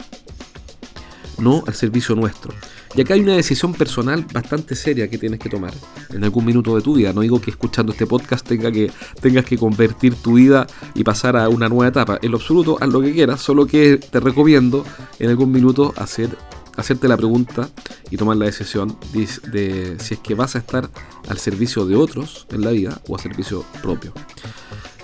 no 1.38 1.62
al 1.66 1.74
servicio 1.74 2.14
nuestro. 2.14 2.52
Y 2.96 3.02
acá 3.02 3.12
hay 3.12 3.20
una 3.20 3.36
decisión 3.36 3.74
personal 3.74 4.24
bastante 4.32 4.74
seria 4.74 5.08
que 5.08 5.18
tienes 5.18 5.38
que 5.38 5.50
tomar 5.50 5.74
en 6.08 6.24
algún 6.24 6.46
minuto 6.46 6.74
de 6.74 6.80
tu 6.80 6.94
vida. 6.94 7.12
No 7.12 7.20
digo 7.20 7.42
que 7.42 7.50
escuchando 7.50 7.92
este 7.92 8.06
podcast 8.06 8.46
tenga 8.46 8.72
que, 8.72 8.90
tengas 9.20 9.44
que 9.44 9.58
convertir 9.58 10.14
tu 10.14 10.34
vida 10.34 10.66
y 10.94 11.04
pasar 11.04 11.36
a 11.36 11.50
una 11.50 11.68
nueva 11.68 11.88
etapa. 11.88 12.18
En 12.22 12.30
lo 12.30 12.38
absoluto, 12.38 12.78
haz 12.80 12.88
lo 12.88 13.02
que 13.02 13.12
quieras, 13.12 13.42
solo 13.42 13.66
que 13.66 13.98
te 13.98 14.18
recomiendo 14.18 14.82
en 15.18 15.28
algún 15.28 15.52
minuto 15.52 15.92
hacer 15.98 16.38
hacerte 16.76 17.08
la 17.08 17.16
pregunta 17.16 17.68
y 18.10 18.16
tomar 18.16 18.36
la 18.36 18.46
decisión 18.46 18.96
de, 19.12 19.96
si 19.98 20.14
es 20.14 20.20
que 20.20 20.34
vas 20.34 20.56
a 20.56 20.58
estar 20.58 20.90
al 21.28 21.38
servicio 21.38 21.86
de 21.86 21.96
otros 21.96 22.46
en 22.50 22.62
la 22.62 22.70
vida 22.70 23.00
o 23.08 23.16
al 23.16 23.20
servicio 23.20 23.64
propio. 23.82 24.12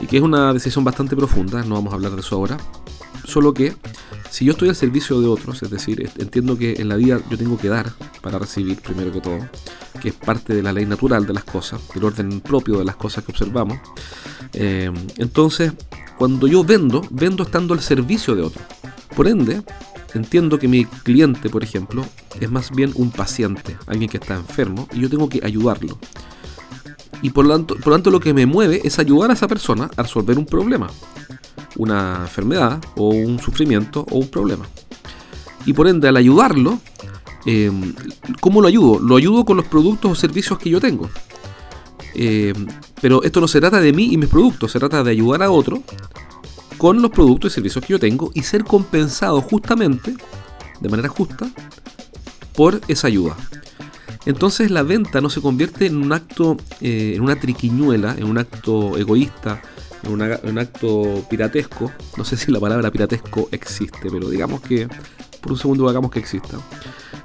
Y 0.00 0.07
que 0.07 0.17
es 0.17 0.23
una 0.23 0.52
decisión 0.52 0.85
bastante 0.85 1.17
profunda, 1.17 1.62
no 1.62 1.76
vamos 1.76 1.93
a 1.93 1.97
hablar 1.97 2.12
de 2.12 2.21
eso 2.21 2.37
ahora. 2.37 2.57
Solo 3.25 3.55
que 3.55 3.75
si 4.31 4.45
yo 4.45 4.52
estoy 4.52 4.69
al 4.69 4.75
servicio 4.75 5.21
de 5.21 5.29
otros, 5.29 5.62
es 5.62 5.71
decir, 5.71 6.11
entiendo 6.19 6.59
que 6.59 6.75
en 6.79 6.88
la 6.88 6.97
vida 6.97 7.21
yo 7.31 7.38
tengo 7.38 7.57
que 7.57 7.69
dar 7.69 7.93
para 8.21 8.38
recibir 8.38 8.81
primero 8.81 9.12
que 9.12 9.21
todo, 9.21 9.38
que 10.00 10.09
es 10.09 10.14
parte 10.14 10.55
de 10.55 10.62
la 10.62 10.73
ley 10.73 10.87
natural 10.87 11.26
de 11.26 11.33
las 11.33 11.45
cosas, 11.45 11.81
del 11.95 12.05
orden 12.05 12.41
propio 12.41 12.79
de 12.79 12.85
las 12.85 12.97
cosas 12.97 13.25
que 13.25 13.33
observamos, 13.33 13.79
eh, 14.55 14.91
entonces 15.19 15.73
cuando 16.19 16.47
yo 16.47 16.64
vendo, 16.64 17.02
vendo 17.11 17.43
estando 17.43 17.75
al 17.75 17.81
servicio 17.81 18.35
de 18.35 18.43
otros. 18.43 18.64
Por 19.14 19.29
ende, 19.29 19.62
entiendo 20.14 20.59
que 20.59 20.69
mi 20.69 20.85
cliente, 20.85 21.49
por 21.49 21.62
ejemplo, 21.62 22.04
es 22.40 22.50
más 22.50 22.71
bien 22.71 22.92
un 22.95 23.11
paciente, 23.11 23.76
alguien 23.87 24.11
que 24.11 24.19
está 24.19 24.35
enfermo, 24.35 24.88
y 24.92 25.00
yo 25.00 25.11
tengo 25.11 25.28
que 25.28 25.40
ayudarlo. 25.45 25.99
Y 27.23 27.31
por 27.31 27.47
lo 27.47 27.54
tanto, 27.54 27.76
por 27.76 27.88
lo, 27.88 27.92
tanto 27.95 28.11
lo 28.11 28.21
que 28.21 28.35
me 28.35 28.47
mueve 28.47 28.81
es 28.85 28.99
ayudar 28.99 29.31
a 29.31 29.35
esa 29.35 29.47
persona 29.49 29.90
a 29.97 30.02
resolver 30.02 30.38
un 30.38 30.47
problema, 30.47 30.90
una 31.76 32.19
enfermedad 32.23 32.81
o 32.97 33.11
un 33.11 33.38
sufrimiento 33.38 34.04
o 34.11 34.19
un 34.19 34.28
problema. 34.28 34.66
Y 35.64 35.73
por 35.73 35.87
ende, 35.87 36.09
al 36.09 36.16
ayudarlo, 36.16 36.81
em, 37.47 37.95
¿cómo 38.40 38.61
lo 38.61 38.69
ayudo? 38.69 38.99
Lo 38.99 39.16
ayudo 39.16 39.45
con 39.45 39.57
los 39.57 39.66
productos 39.66 40.11
o 40.11 40.14
servicios 40.14 40.59
que 40.59 40.71
yo 40.71 40.81
tengo. 40.81 41.09
Em, 42.14 42.66
pero 43.00 43.23
esto 43.23 43.40
no 43.40 43.49
se 43.49 43.61
trata 43.61 43.81
de 43.81 43.92
mí 43.92 44.09
y 44.12 44.16
mis 44.16 44.28
productos, 44.28 44.73
se 44.73 44.78
trata 44.78 45.02
de 45.02 45.11
ayudar 45.12 45.42
a 45.42 45.50
otro 45.50 45.83
con 46.82 47.00
los 47.00 47.12
productos 47.12 47.52
y 47.52 47.54
servicios 47.54 47.84
que 47.84 47.92
yo 47.92 48.00
tengo 48.00 48.32
y 48.34 48.42
ser 48.42 48.64
compensado 48.64 49.40
justamente, 49.40 50.16
de 50.80 50.88
manera 50.88 51.08
justa, 51.08 51.48
por 52.56 52.80
esa 52.88 53.06
ayuda. 53.06 53.36
Entonces 54.26 54.68
la 54.72 54.82
venta 54.82 55.20
no 55.20 55.30
se 55.30 55.40
convierte 55.40 55.86
en 55.86 55.94
un 55.94 56.12
acto, 56.12 56.56
eh, 56.80 57.12
en 57.14 57.22
una 57.22 57.38
triquiñuela, 57.38 58.16
en 58.18 58.24
un 58.24 58.36
acto 58.36 58.98
egoísta, 58.98 59.62
en, 60.02 60.10
un 60.10 60.58
acto 60.58 61.24
piratesco. 61.30 61.92
No 62.16 62.24
sé 62.24 62.36
si 62.36 62.50
la 62.50 62.58
palabra 62.58 62.90
piratesco 62.90 63.48
existe, 63.52 64.10
pero 64.10 64.28
digamos 64.28 64.60
que 64.60 64.88
por 65.40 65.52
un 65.52 65.58
segundo 65.58 65.88
hagamos 65.88 66.10
que 66.10 66.18
exista. 66.18 66.58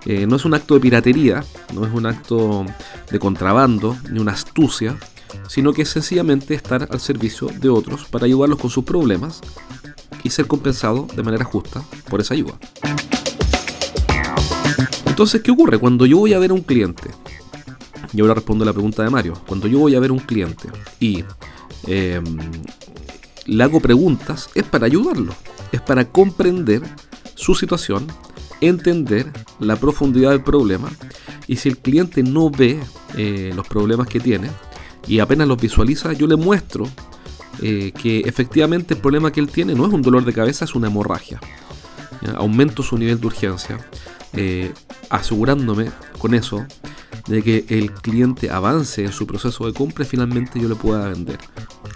Eh, 0.06 0.28
no 0.28 0.36
es 0.36 0.46
un 0.46 0.54
acto 0.54 0.76
de 0.76 0.82
piratería, 0.82 1.44
no 1.74 1.84
es 1.84 1.92
un 1.92 2.06
acto 2.06 2.64
de 3.10 3.18
contrabando, 3.18 3.98
ni 4.12 4.20
una 4.20 4.34
astucia, 4.34 5.00
sino 5.48 5.74
que 5.74 5.84
es 5.84 5.90
sencillamente 5.90 6.54
estar 6.54 6.88
al 6.92 7.00
servicio 7.00 7.48
de 7.48 7.70
otros 7.70 8.06
para 8.06 8.26
ayudarlos 8.26 8.60
con 8.60 8.70
sus 8.70 8.84
problemas 8.84 9.42
y 10.24 10.30
ser 10.30 10.48
compensado 10.48 11.08
de 11.16 11.24
manera 11.24 11.46
justa 11.46 11.84
por 12.10 12.22
esa 12.22 12.34
ayuda. 12.34 12.58
Entonces, 15.06 15.42
¿qué 15.42 15.52
ocurre? 15.52 15.80
Cuando 15.80 16.06
yo 16.06 16.18
voy 16.18 16.34
a 16.34 16.40
ver 16.40 16.52
a 16.52 16.54
un 16.54 16.62
cliente, 16.62 17.10
y 18.14 18.22
ahora 18.22 18.36
respondo 18.36 18.64
a 18.64 18.68
la 18.68 18.74
pregunta 18.74 19.04
de 19.04 19.10
Mario, 19.10 19.34
cuando 19.48 19.68
yo 19.68 19.80
voy 19.80 19.96
a 19.96 20.00
ver 20.00 20.12
a 20.12 20.14
un 20.14 20.20
cliente 20.20 20.70
y 21.00 21.24
em, 21.88 22.38
le 23.46 23.64
hago 23.64 23.80
preguntas, 23.80 24.50
es 24.54 24.64
para 24.64 24.86
ayudarlo, 24.86 25.34
es 25.72 25.82
para 25.82 26.06
comprender 26.06 26.84
su 27.36 27.56
situación, 27.56 28.08
entender 28.62 29.32
la 29.60 29.76
profundidad 29.76 30.32
del 30.32 30.44
problema, 30.44 30.90
y 31.48 31.56
si 31.56 31.70
el 31.70 31.78
cliente 31.78 32.22
no 32.24 32.50
ve 32.50 32.80
eh, 33.16 33.52
los 33.56 33.68
problemas 33.68 34.08
que 34.08 34.20
tiene, 34.20 34.50
y 35.08 35.20
apenas 35.20 35.48
los 35.48 35.60
visualiza, 35.60 36.14
yo 36.14 36.28
le 36.28 36.36
muestro 36.36 36.88
eh, 37.62 37.92
que 37.92 38.20
efectivamente 38.20 38.94
el 38.94 39.00
problema 39.00 39.32
que 39.32 39.40
él 39.40 39.50
tiene 39.50 39.74
no 39.74 39.88
es 39.88 39.94
un 39.94 40.02
dolor 40.02 40.26
de 40.26 40.34
cabeza, 40.34 40.66
es 40.66 40.76
una 40.76 40.88
hemorragia. 40.88 41.40
Aumento 42.36 42.84
su 42.84 42.98
nivel 42.98 43.20
de 43.20 43.28
urgencia, 43.28 43.78
eh, 44.34 44.74
asegurándome 45.10 45.92
con 46.18 46.34
eso 46.34 46.66
de 47.28 47.42
que 47.42 47.66
el 47.70 47.92
cliente 47.92 48.50
avance 48.50 49.04
en 49.04 49.12
su 49.12 49.28
proceso 49.28 49.66
de 49.66 49.74
compra 49.74 50.04
y 50.04 50.08
finalmente 50.08 50.60
yo 50.60 50.68
le 50.68 50.76
pueda 50.76 51.10
vender. 51.10 51.38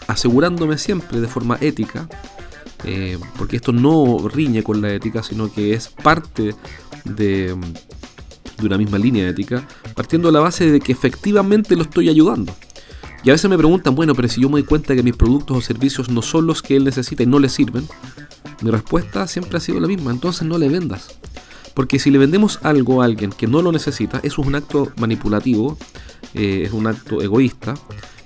Asegurándome 0.08 0.78
siempre 0.78 1.22
de 1.22 1.28
forma 1.28 1.58
ética, 1.60 2.08
eh, 2.84 3.18
porque 3.38 3.58
esto 3.58 3.72
no 3.72 4.28
riñe 4.28 4.64
con 4.64 4.82
la 4.82 4.94
ética, 4.94 5.24
sino 5.24 5.52
que 5.52 5.74
es 5.74 5.90
parte 5.90 6.56
de, 7.06 7.56
de 8.58 8.66
una 8.66 8.78
misma 8.78 8.98
línea 8.98 9.28
ética, 9.28 9.68
partiendo 9.96 10.30
de 10.30 10.34
la 10.34 10.40
base 10.40 10.70
de 10.70 10.80
que 10.80 10.92
efectivamente 10.92 11.76
lo 11.76 11.84
estoy 11.84 12.10
ayudando. 12.10 12.54
Y 13.24 13.30
a 13.30 13.34
veces 13.34 13.50
me 13.50 13.58
preguntan, 13.58 13.94
bueno, 13.94 14.16
pero 14.16 14.28
si 14.28 14.42
yo 14.42 14.50
me 14.50 14.54
doy 14.54 14.64
cuenta 14.64 14.96
que 14.96 15.04
mis 15.04 15.16
productos 15.16 15.58
o 15.58 15.62
servicios 15.62 16.10
no 16.10 16.22
son 16.22 16.48
los 16.48 16.62
que 16.62 16.76
él 16.76 16.84
necesita 16.84 17.22
y 17.22 17.28
no 17.28 17.40
le 17.40 17.50
sirven, 17.50 17.88
mi 18.62 18.72
respuesta 18.72 19.28
siempre 19.28 19.58
ha 19.58 19.60
sido 19.60 19.80
la 19.80 19.88
misma, 19.88 20.12
entonces 20.12 20.48
no 20.48 20.58
le 20.58 20.70
vendas. 20.70 21.20
Porque 21.76 22.00
si 22.00 22.10
le 22.10 22.18
vendemos 22.18 22.60
algo 22.64 23.02
a 23.02 23.06
alguien 23.06 23.32
que 23.32 23.48
no 23.48 23.62
lo 23.62 23.72
necesita, 23.72 24.20
eso 24.24 24.42
es 24.42 24.48
un 24.48 24.56
acto 24.56 24.92
manipulativo, 24.98 25.78
eh, 26.34 26.64
es 26.66 26.74
un 26.74 26.88
acto 26.88 27.22
egoísta, 27.22 27.76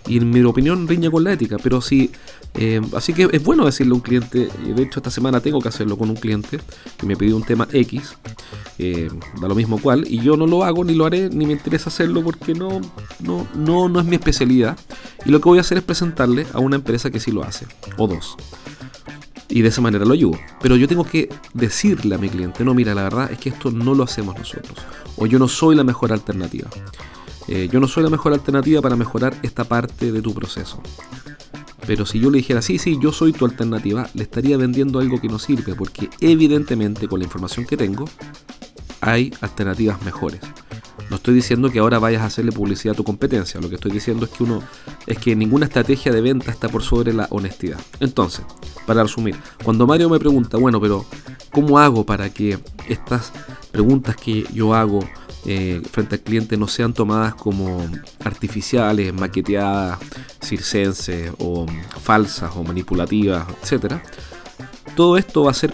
y 0.08 0.18
en 0.18 0.30
mi 0.30 0.42
opinión 0.44 0.88
riña 0.88 1.10
con 1.10 1.24
la 1.24 1.34
ética. 1.34 1.58
Pero 1.62 1.82
si 1.82 2.12
eh, 2.58 2.80
así 2.96 3.14
que 3.14 3.28
es 3.32 3.44
bueno 3.44 3.66
decirle 3.66 3.92
a 3.92 3.96
un 3.96 4.02
cliente, 4.02 4.48
de 4.48 4.82
hecho 4.82 5.00
esta 5.00 5.12
semana 5.12 5.42
tengo 5.42 5.60
que 5.60 5.68
hacerlo 5.68 5.98
con 5.98 6.10
un 6.10 6.16
cliente 6.16 6.60
que 6.98 7.06
me 7.06 7.18
pidió 7.18 7.36
un 7.36 7.44
tema 7.44 7.68
X, 7.72 8.18
eh, 8.78 9.10
da 9.42 9.48
lo 9.48 9.56
mismo 9.56 9.80
cual, 9.80 10.06
y 10.08 10.20
yo 10.22 10.38
no 10.38 10.48
lo 10.48 10.64
hago, 10.64 10.84
ni 10.86 10.94
lo 10.94 11.06
haré, 11.06 11.30
ni 11.30 11.46
me 11.46 11.54
interesa 11.54 11.90
hacerlo 11.90 12.24
porque 12.24 12.54
no, 12.54 12.80
no, 13.20 13.48
no, 13.56 13.90
no 13.90 14.00
es 14.00 14.06
mi 14.06 14.16
especialidad. 14.16 14.78
Y 15.26 15.32
lo 15.32 15.42
que 15.42 15.50
voy 15.50 15.58
a 15.58 15.62
hacer 15.62 15.78
es 15.80 15.84
presentarle 15.84 16.48
a 16.54 16.60
una 16.60 16.78
empresa 16.78 17.10
que 17.12 17.20
sí 17.20 17.32
lo 17.32 17.44
hace, 17.44 17.66
o 17.98 18.08
dos. 18.08 18.38
Y 19.50 19.62
de 19.62 19.70
esa 19.70 19.82
manera 19.82 20.06
lo 20.06 20.14
ayudo. 20.14 20.40
Pero 20.62 20.76
yo 20.76 20.88
tengo 20.88 21.04
que 21.04 21.30
decirle 21.54 22.16
a 22.16 22.18
mi 22.18 22.30
cliente, 22.30 22.64
no, 22.64 22.74
mira, 22.74 22.96
la 22.96 23.04
verdad 23.04 23.32
es 23.32 23.38
que 23.38 23.50
esto 23.50 23.70
no 23.70 23.94
lo 23.94 24.04
hacemos 24.04 24.38
nosotros. 24.38 24.78
O 25.18 25.26
yo 25.28 25.40
no 25.40 25.48
soy 25.48 25.76
la 25.76 25.84
mejor 25.84 26.14
alternativa. 26.14 26.70
Eh, 27.48 27.70
yo 27.72 27.80
no 27.80 27.88
soy 27.88 28.04
la 28.04 28.10
mejor 28.10 28.34
alternativa 28.34 28.82
para 28.82 28.96
mejorar 28.96 29.36
esta 29.44 29.64
parte 29.64 30.12
de 30.12 30.22
tu 30.22 30.34
proceso. 30.34 30.82
Pero 31.86 32.06
si 32.06 32.20
yo 32.20 32.32
le 32.32 32.38
dijera, 32.38 32.62
sí, 32.62 32.80
sí, 32.80 32.98
yo 33.00 33.12
soy 33.12 33.32
tu 33.32 33.46
alternativa, 33.46 34.10
le 34.14 34.24
estaría 34.24 34.58
vendiendo 34.58 35.00
algo 35.00 35.22
que 35.22 35.28
no 35.28 35.38
sirve, 35.38 35.76
porque 35.76 36.10
evidentemente 36.20 37.08
con 37.08 37.20
la 37.20 37.26
información 37.26 37.66
que 37.66 37.78
tengo, 37.78 38.06
hay 39.02 39.32
alternativas 39.42 40.02
mejores. 40.04 40.42
No 41.10 41.18
estoy 41.18 41.36
diciendo 41.36 41.70
que 41.70 41.78
ahora 41.80 42.00
vayas 42.00 42.24
a 42.24 42.26
hacerle 42.26 42.52
publicidad 42.52 42.94
a 42.94 42.98
tu 42.98 43.04
competencia, 43.04 43.62
lo 43.62 43.70
que 43.70 43.76
estoy 43.76 43.92
diciendo 43.92 44.26
es 44.26 44.32
que 44.32 44.44
uno 44.44 44.64
es 45.06 45.20
que 45.20 45.36
ninguna 45.36 45.68
estrategia 45.68 46.12
de 46.12 46.22
venta 46.22 46.50
está 46.50 46.68
por 46.68 46.82
sobre 46.82 47.14
la 47.14 47.28
honestidad. 47.30 47.80
Entonces, 48.00 48.44
para 48.88 49.04
resumir, 49.04 49.36
cuando 49.64 49.86
Mario 49.86 50.10
me 50.10 50.18
pregunta, 50.18 50.58
bueno, 50.58 50.82
pero 50.82 51.06
¿cómo 51.52 51.78
hago 51.78 52.06
para 52.06 52.32
que 52.32 52.58
estas 52.90 53.32
preguntas 53.76 54.16
que 54.16 54.46
yo 54.54 54.74
hago 54.74 55.02
eh, 55.46 55.82
frente 55.92 56.16
al 56.16 56.22
cliente 56.22 56.56
no 56.56 56.66
sean 56.66 56.94
tomadas 56.94 57.36
como 57.36 57.86
artificiales, 58.24 59.14
maqueteadas, 59.14 60.00
circenses 60.42 61.30
o 61.40 61.66
falsas 62.02 62.56
o 62.56 62.64
manipulativas, 62.64 63.46
etcétera. 63.62 64.02
Todo 64.96 65.18
esto 65.18 65.44
va 65.44 65.52
a 65.52 65.54
ser 65.54 65.74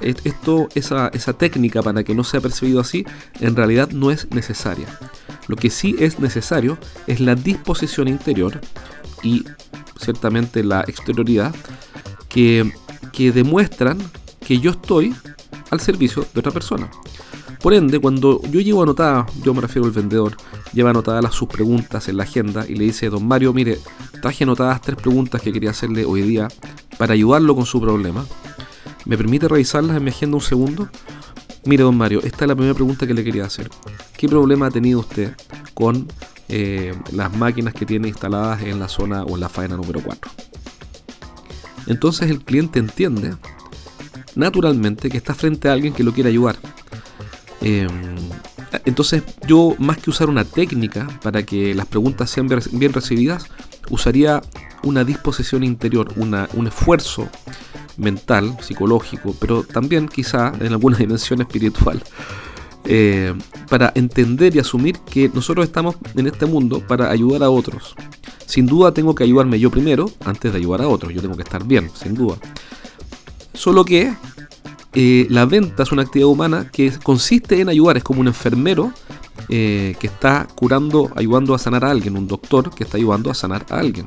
esto, 0.00 0.68
esa, 0.76 1.08
esa 1.08 1.32
técnica 1.32 1.82
para 1.82 2.04
que 2.04 2.14
no 2.14 2.22
sea 2.22 2.40
percibido 2.40 2.78
así, 2.78 3.04
en 3.40 3.56
realidad 3.56 3.90
no 3.90 4.12
es 4.12 4.30
necesaria. 4.30 4.86
Lo 5.48 5.56
que 5.56 5.70
sí 5.70 5.96
es 5.98 6.20
necesario 6.20 6.78
es 7.08 7.18
la 7.18 7.34
disposición 7.34 8.06
interior 8.06 8.60
y 9.24 9.42
ciertamente 9.98 10.62
la 10.62 10.82
exterioridad 10.82 11.52
que, 12.28 12.72
que 13.12 13.32
demuestran 13.32 13.98
que 14.46 14.60
yo 14.60 14.70
estoy 14.70 15.16
al 15.70 15.80
servicio 15.80 16.24
de 16.32 16.38
otra 16.38 16.52
persona. 16.52 16.88
Por 17.60 17.74
ende, 17.74 17.98
cuando 17.98 18.40
yo 18.50 18.60
llevo 18.60 18.82
anotada, 18.82 19.26
yo 19.42 19.52
me 19.52 19.60
refiero 19.60 19.84
al 19.84 19.92
vendedor, 19.92 20.34
lleva 20.72 20.90
anotadas 20.90 21.34
sus 21.34 21.46
preguntas 21.46 22.08
en 22.08 22.16
la 22.16 22.22
agenda 22.22 22.64
y 22.66 22.74
le 22.74 22.84
dice, 22.84 23.10
don 23.10 23.28
Mario, 23.28 23.52
mire, 23.52 23.78
traje 24.22 24.44
anotadas 24.44 24.80
tres 24.80 24.96
preguntas 24.96 25.42
que 25.42 25.52
quería 25.52 25.70
hacerle 25.70 26.06
hoy 26.06 26.22
día 26.22 26.48
para 26.96 27.12
ayudarlo 27.12 27.54
con 27.54 27.66
su 27.66 27.78
problema. 27.78 28.24
¿Me 29.04 29.18
permite 29.18 29.46
revisarlas 29.46 29.98
en 29.98 30.04
mi 30.04 30.10
agenda 30.10 30.36
un 30.36 30.42
segundo? 30.42 30.88
Mire, 31.66 31.82
don 31.82 31.98
Mario, 31.98 32.20
esta 32.22 32.44
es 32.44 32.48
la 32.48 32.54
primera 32.54 32.74
pregunta 32.74 33.06
que 33.06 33.12
le 33.12 33.22
quería 33.22 33.44
hacer. 33.44 33.68
¿Qué 34.16 34.26
problema 34.26 34.66
ha 34.66 34.70
tenido 34.70 35.00
usted 35.00 35.34
con 35.74 36.08
eh, 36.48 36.94
las 37.12 37.36
máquinas 37.36 37.74
que 37.74 37.84
tiene 37.84 38.08
instaladas 38.08 38.62
en 38.62 38.80
la 38.80 38.88
zona 38.88 39.24
o 39.24 39.34
en 39.34 39.40
la 39.40 39.50
faena 39.50 39.76
número 39.76 40.00
4? 40.02 40.32
Entonces 41.88 42.30
el 42.30 42.42
cliente 42.42 42.78
entiende 42.78 43.34
naturalmente 44.34 45.10
que 45.10 45.18
está 45.18 45.34
frente 45.34 45.68
a 45.68 45.72
alguien 45.72 45.92
que 45.92 46.04
lo 46.04 46.14
quiere 46.14 46.30
ayudar 46.30 46.56
Em, 47.60 48.16
entonces 48.84 49.22
yo 49.46 49.74
más 49.78 49.98
que 49.98 50.10
usar 50.10 50.30
una 50.30 50.44
técnica 50.44 51.06
para 51.22 51.42
que 51.42 51.74
las 51.74 51.86
preguntas 51.86 52.30
sean 52.30 52.48
bien 52.72 52.92
recibidas, 52.92 53.46
usaría 53.90 54.42
una 54.82 55.04
disposición 55.04 55.62
interior, 55.64 56.12
un 56.16 56.66
esfuerzo 56.66 57.28
mental, 57.96 58.56
psicológico, 58.60 59.34
pero 59.38 59.62
también 59.62 60.08
quizá 60.08 60.52
en 60.60 60.72
alguna 60.72 60.96
dimensión 60.98 61.40
espiritual, 61.40 62.02
eh, 62.84 63.34
para 63.68 63.92
entender 63.94 64.56
y 64.56 64.58
asumir 64.58 64.98
que 65.00 65.28
nosotros 65.28 65.66
estamos 65.66 65.96
en 66.14 66.26
este 66.26 66.46
mundo 66.46 66.82
para 66.86 67.10
ayudar 67.10 67.42
a 67.42 67.50
otros. 67.50 67.94
Sin 68.46 68.66
duda 68.66 68.92
tengo 68.92 69.14
que 69.14 69.24
ayudarme 69.24 69.60
yo 69.60 69.70
primero 69.70 70.10
antes 70.24 70.52
de 70.52 70.58
ayudar 70.58 70.82
a 70.82 70.88
otros, 70.88 71.12
yo 71.12 71.20
tengo 71.20 71.36
que 71.36 71.42
estar 71.42 71.64
bien, 71.64 71.90
sin 71.94 72.14
duda. 72.14 72.38
Solo 73.52 73.84
que 73.84 74.14
eh, 74.92 75.26
la 75.30 75.46
venta 75.46 75.84
es 75.84 75.92
una 75.92 76.02
actividad 76.02 76.28
humana 76.28 76.68
que 76.70 76.92
consiste 77.02 77.60
en 77.60 77.68
ayudar, 77.68 77.96
es 77.96 78.02
como 78.02 78.20
un 78.20 78.26
enfermero 78.26 78.92
eh, 79.48 79.94
que 80.00 80.08
está 80.08 80.48
curando, 80.54 81.10
ayudando 81.14 81.54
a 81.54 81.58
sanar 81.58 81.84
a 81.84 81.90
alguien, 81.90 82.16
un 82.16 82.26
doctor 82.26 82.74
que 82.74 82.84
está 82.84 82.96
ayudando 82.96 83.30
a 83.30 83.34
sanar 83.34 83.66
a 83.70 83.78
alguien. 83.78 84.06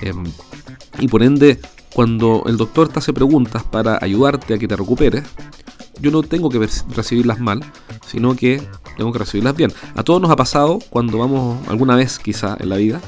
Em, 0.00 0.24
y 0.98 1.08
por 1.08 1.22
ende, 1.22 1.60
cuando 1.92 2.44
el 2.46 2.56
doctor 2.56 2.88
te 2.88 2.98
hace 2.98 3.12
preguntas 3.12 3.64
para 3.64 3.98
ayudarte 4.00 4.54
a 4.54 4.58
que 4.58 4.66
te 4.66 4.76
recuperes, 4.76 5.24
yo 6.00 6.10
no 6.10 6.22
tengo 6.22 6.48
que 6.48 6.66
recibirlas 6.94 7.40
mal, 7.40 7.60
sino 8.06 8.34
que 8.34 8.62
tengo 8.96 9.12
que 9.12 9.18
recibirlas 9.18 9.56
bien. 9.56 9.72
A 9.94 10.02
todos 10.02 10.22
nos 10.22 10.30
ha 10.30 10.36
pasado 10.36 10.78
cuando 10.90 11.18
vamos 11.18 11.66
alguna 11.68 11.96
vez 11.96 12.18
quizá 12.18 12.56
en 12.60 12.68
la 12.70 12.76
vida, 12.76 13.00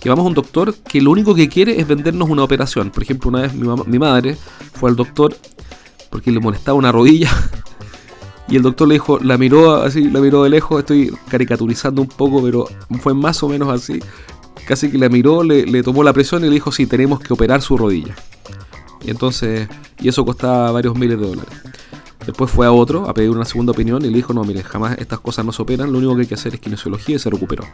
que 0.00 0.08
vamos 0.08 0.24
a 0.24 0.28
un 0.28 0.34
doctor 0.34 0.74
que 0.74 1.00
lo 1.00 1.10
único 1.10 1.34
que 1.34 1.48
quiere 1.48 1.80
es 1.80 1.88
vendernos 1.88 2.28
una 2.28 2.44
operación. 2.44 2.90
Por 2.90 3.02
ejemplo, 3.02 3.30
una 3.30 3.42
vez 3.42 3.54
mi, 3.54 3.66
mi 3.86 3.98
madre 3.98 4.36
fue 4.74 4.90
al 4.90 4.96
doctor 4.96 5.36
porque 6.10 6.30
le 6.30 6.40
molestaba 6.40 6.76
una 6.76 6.92
rodilla 6.92 7.30
y 8.48 8.56
el 8.56 8.62
doctor 8.62 8.88
le 8.88 8.94
dijo, 8.94 9.18
la 9.18 9.36
miró 9.36 9.76
así, 9.76 10.10
la 10.10 10.20
miró 10.20 10.42
de 10.42 10.50
lejos, 10.50 10.80
estoy 10.80 11.12
caricaturizando 11.28 12.00
un 12.02 12.08
poco, 12.08 12.42
pero 12.42 12.66
fue 13.00 13.14
más 13.14 13.42
o 13.42 13.48
menos 13.48 13.68
así. 13.68 14.00
Casi 14.66 14.90
que 14.90 14.98
la 14.98 15.08
miró, 15.08 15.42
le, 15.42 15.82
tomó 15.82 16.02
la 16.02 16.12
presión 16.12 16.42
y 16.44 16.48
le 16.48 16.54
dijo, 16.54 16.72
sí, 16.72 16.86
tenemos 16.86 17.20
que 17.20 17.32
operar 17.32 17.62
su 17.62 17.76
rodilla. 17.76 18.14
Y 19.02 19.10
entonces, 19.10 19.68
y 19.98 20.08
eso 20.08 20.24
costaba 20.24 20.70
varios 20.72 20.94
miles 20.94 21.18
de 21.18 21.26
dólares. 21.26 21.54
Después 22.26 22.50
fue 22.50 22.66
a 22.66 22.72
otro 22.72 23.08
a 23.08 23.14
pedir 23.14 23.30
una 23.30 23.46
segunda 23.46 23.72
opinión 23.72 24.04
y 24.04 24.08
le 24.08 24.16
dijo, 24.16 24.34
no, 24.34 24.44
mire, 24.44 24.62
jamás 24.62 24.98
estas 24.98 25.20
cosas 25.20 25.46
no 25.46 25.52
se 25.52 25.62
operan, 25.62 25.90
lo 25.90 25.98
único 25.98 26.14
que 26.14 26.22
hay 26.22 26.26
que 26.26 26.34
hacer 26.34 26.54
es 26.54 26.60
kinesiología 26.60 27.16
y 27.16 27.18
se 27.18 27.30
recuperó. 27.30 27.64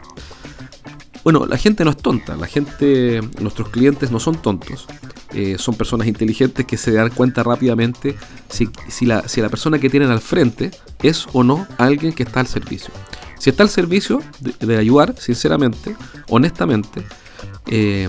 Bueno, 1.25 1.45
la 1.45 1.57
gente 1.57 1.83
no 1.83 1.89
es 1.89 1.97
tonta, 1.97 2.37
la 2.37 2.47
gente, 2.47 3.19
nuestros 3.41 3.69
clientes 3.69 4.11
no 4.11 4.19
son 4.19 4.35
tontos. 4.35 4.87
Eh, 5.33 5.57
son 5.57 5.75
personas 5.75 6.07
inteligentes 6.07 6.65
que 6.65 6.77
se 6.77 6.91
dan 6.91 7.09
cuenta 7.09 7.43
rápidamente 7.43 8.15
si, 8.47 8.69
si, 8.87 9.05
la, 9.05 9.27
si, 9.27 9.41
la, 9.41 9.49
persona 9.49 9.79
que 9.79 9.89
tienen 9.89 10.09
al 10.11 10.21
frente 10.21 10.71
es 11.01 11.25
o 11.33 11.43
no 11.43 11.67
alguien 11.77 12.13
que 12.13 12.23
está 12.23 12.39
al 12.39 12.47
servicio. 12.47 12.93
Si 13.39 13.49
está 13.49 13.63
al 13.63 13.69
servicio 13.69 14.21
de, 14.39 14.77
ayudar, 14.77 15.15
sinceramente, 15.17 15.95
honestamente, 16.29 17.03
eh, 17.67 18.07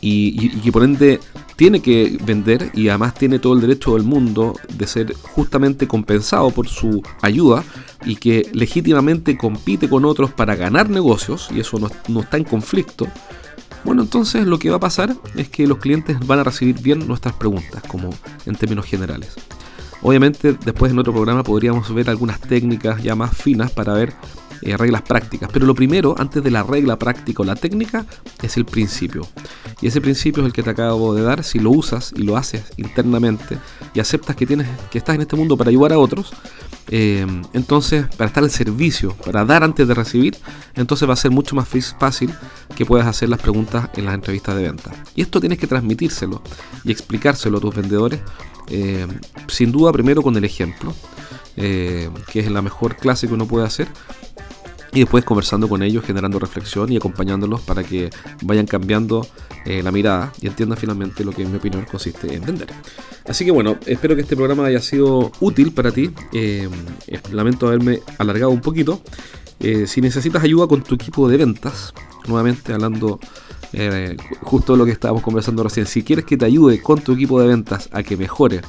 y, 0.00 0.48
que 0.60 0.72
por 0.72 0.84
ende 0.84 1.20
tiene 1.56 1.80
que 1.80 2.18
vender 2.22 2.70
y 2.74 2.88
además 2.88 3.14
tiene 3.14 3.38
todo 3.38 3.54
el 3.54 3.60
derecho 3.60 3.94
del 3.94 4.02
mundo 4.02 4.54
de 4.72 4.86
ser 4.86 5.14
justamente 5.14 5.86
compensado 5.86 6.50
por 6.50 6.68
su 6.68 7.02
ayuda 7.22 7.64
y 8.04 8.16
que 8.16 8.48
legítimamente 8.52 9.38
compite 9.38 9.88
con 9.88 10.04
otros 10.04 10.32
para 10.32 10.56
ganar 10.56 10.90
negocios 10.90 11.48
y 11.54 11.60
eso 11.60 11.78
no, 11.78 11.90
no 12.08 12.20
está 12.20 12.36
en 12.36 12.44
conflicto, 12.44 13.06
bueno, 13.84 14.02
entonces 14.02 14.46
lo 14.46 14.58
que 14.58 14.70
va 14.70 14.76
a 14.76 14.80
pasar 14.80 15.14
es 15.36 15.48
que 15.48 15.66
los 15.66 15.78
clientes 15.78 16.18
van 16.26 16.38
a 16.38 16.44
recibir 16.44 16.80
bien 16.80 17.06
nuestras 17.06 17.34
preguntas, 17.34 17.82
como 17.86 18.10
en 18.46 18.54
términos 18.56 18.86
generales. 18.86 19.34
Obviamente, 20.02 20.52
después 20.52 20.92
en 20.92 20.98
otro 20.98 21.12
programa 21.12 21.42
podríamos 21.42 21.92
ver 21.94 22.10
algunas 22.10 22.40
técnicas 22.40 23.02
ya 23.02 23.14
más 23.14 23.36
finas 23.36 23.70
para 23.70 23.94
ver 23.94 24.12
eh, 24.64 24.78
reglas 24.78 25.02
prácticas. 25.02 25.50
Pero 25.52 25.66
lo 25.66 25.74
primero, 25.74 26.14
antes 26.16 26.42
de 26.42 26.50
la 26.50 26.62
regla 26.62 26.98
práctica 26.98 27.42
o 27.42 27.44
la 27.44 27.54
técnica, 27.54 28.06
es 28.42 28.56
el 28.56 28.64
principio. 28.64 29.28
Y 29.82 29.88
ese 29.88 30.00
principio 30.00 30.42
es 30.42 30.46
el 30.46 30.52
que 30.54 30.62
te 30.62 30.70
acabo 30.70 31.14
de 31.14 31.20
dar. 31.20 31.44
Si 31.44 31.58
lo 31.58 31.70
usas 31.70 32.14
y 32.16 32.22
lo 32.22 32.38
haces 32.38 32.72
internamente 32.78 33.58
y 33.92 34.00
aceptas 34.00 34.36
que, 34.36 34.46
tienes, 34.46 34.66
que 34.90 34.96
estás 34.96 35.16
en 35.16 35.20
este 35.20 35.36
mundo 35.36 35.58
para 35.58 35.68
ayudar 35.68 35.92
a 35.92 35.98
otros, 35.98 36.32
eh, 36.88 37.26
entonces 37.52 38.06
para 38.16 38.28
estar 38.28 38.42
al 38.42 38.50
servicio, 38.50 39.14
para 39.16 39.44
dar 39.44 39.64
antes 39.64 39.86
de 39.86 39.92
recibir, 39.92 40.34
entonces 40.74 41.06
va 41.06 41.12
a 41.12 41.16
ser 41.16 41.30
mucho 41.30 41.54
más 41.54 41.68
fácil 41.98 42.32
que 42.74 42.86
puedas 42.86 43.06
hacer 43.06 43.28
las 43.28 43.42
preguntas 43.42 43.90
en 43.96 44.06
las 44.06 44.14
entrevistas 44.14 44.56
de 44.56 44.62
venta. 44.62 44.92
Y 45.14 45.20
esto 45.20 45.40
tienes 45.40 45.58
que 45.58 45.66
transmitírselo 45.66 46.42
y 46.84 46.90
explicárselo 46.90 47.58
a 47.58 47.60
tus 47.60 47.74
vendedores, 47.74 48.20
eh, 48.68 49.06
sin 49.48 49.72
duda 49.72 49.92
primero 49.92 50.22
con 50.22 50.34
el 50.38 50.44
ejemplo. 50.44 50.94
que 51.54 52.40
es 52.40 52.50
la 52.50 52.62
mejor 52.62 52.96
clase 52.96 53.28
que 53.28 53.34
uno 53.34 53.46
puede 53.46 53.64
hacer, 53.64 53.86
y 54.94 55.00
después 55.00 55.24
conversando 55.24 55.68
con 55.68 55.82
ellos, 55.82 56.04
generando 56.04 56.38
reflexión 56.38 56.90
y 56.92 56.96
acompañándolos 56.96 57.60
para 57.62 57.82
que 57.82 58.10
vayan 58.42 58.66
cambiando 58.66 59.26
eh, 59.66 59.82
la 59.82 59.90
mirada 59.90 60.32
y 60.40 60.46
entiendan 60.46 60.78
finalmente 60.78 61.24
lo 61.24 61.32
que 61.32 61.42
en 61.42 61.50
mi 61.50 61.58
opinión 61.58 61.84
consiste 61.84 62.32
en 62.32 62.44
vender. 62.44 62.68
Así 63.26 63.44
que 63.44 63.50
bueno, 63.50 63.76
espero 63.86 64.14
que 64.14 64.22
este 64.22 64.36
programa 64.36 64.66
haya 64.66 64.80
sido 64.80 65.32
útil 65.40 65.72
para 65.72 65.90
ti. 65.90 66.10
Eh, 66.32 66.68
eh, 67.08 67.20
lamento 67.32 67.66
haberme 67.66 68.00
alargado 68.18 68.50
un 68.52 68.60
poquito. 68.60 69.02
si 69.86 70.00
necesitas 70.00 70.44
ayuda 70.44 70.66
con 70.66 70.82
tu 70.82 70.94
equipo 70.94 71.28
de 71.28 71.38
ventas, 71.38 71.92
nuevamente 72.28 72.72
hablando 72.72 73.18
justo 74.42 74.74
de 74.74 74.78
lo 74.78 74.84
que 74.84 74.92
estábamos 74.92 75.22
conversando 75.22 75.64
recién, 75.64 75.86
si 75.86 76.04
quieres 76.04 76.24
que 76.24 76.36
te 76.36 76.44
ayude 76.44 76.80
con 76.80 77.00
tu 77.00 77.12
equipo 77.14 77.40
de 77.40 77.48
ventas 77.48 77.88
a 77.90 78.04
que 78.04 78.16
mejore, 78.16 78.60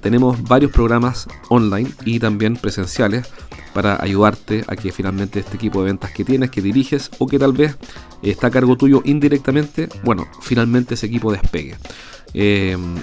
tenemos 0.00 0.42
varios 0.42 0.72
programas 0.72 1.28
online 1.50 1.90
y 2.04 2.18
también 2.18 2.56
presenciales 2.56 3.28
para 3.72 4.02
ayudarte 4.02 4.64
a 4.66 4.76
que 4.76 4.92
finalmente 4.92 5.40
este 5.40 5.56
equipo 5.56 5.80
de 5.80 5.86
ventas 5.86 6.12
que 6.12 6.24
tienes, 6.24 6.50
que 6.50 6.62
diriges 6.62 7.10
o 7.18 7.26
que 7.26 7.38
tal 7.38 7.52
vez 7.52 7.76
está 8.22 8.48
a 8.48 8.50
cargo 8.50 8.76
tuyo 8.76 9.02
indirectamente, 9.04 9.88
bueno, 10.02 10.26
finalmente 10.40 10.94
ese 10.94 11.06
equipo 11.06 11.32
despegue. 11.32 11.76
Em, 12.34 12.96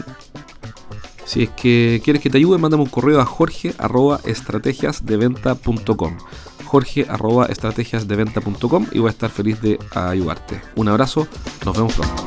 si 1.25 1.43
es 1.43 1.49
que 1.49 2.01
quieres 2.03 2.21
que 2.21 2.29
te 2.29 2.37
ayude, 2.37 2.57
mándame 2.57 2.83
un 2.83 2.89
correo 2.89 3.19
a 3.19 3.25
jorge 3.25 3.73
arroba 3.77 4.19
estrategiasdeventa.com 4.25 6.17
jorge 6.65 7.05
arroba 7.07 7.45
estrategiasdeventa.com 7.45 8.87
y 8.91 8.99
voy 8.99 9.07
a 9.07 9.11
estar 9.11 9.29
feliz 9.29 9.61
de 9.61 9.79
ayudarte. 9.91 10.61
Un 10.75 10.89
abrazo, 10.89 11.27
nos 11.63 11.75
vemos 11.75 11.93
pronto. 11.93 12.25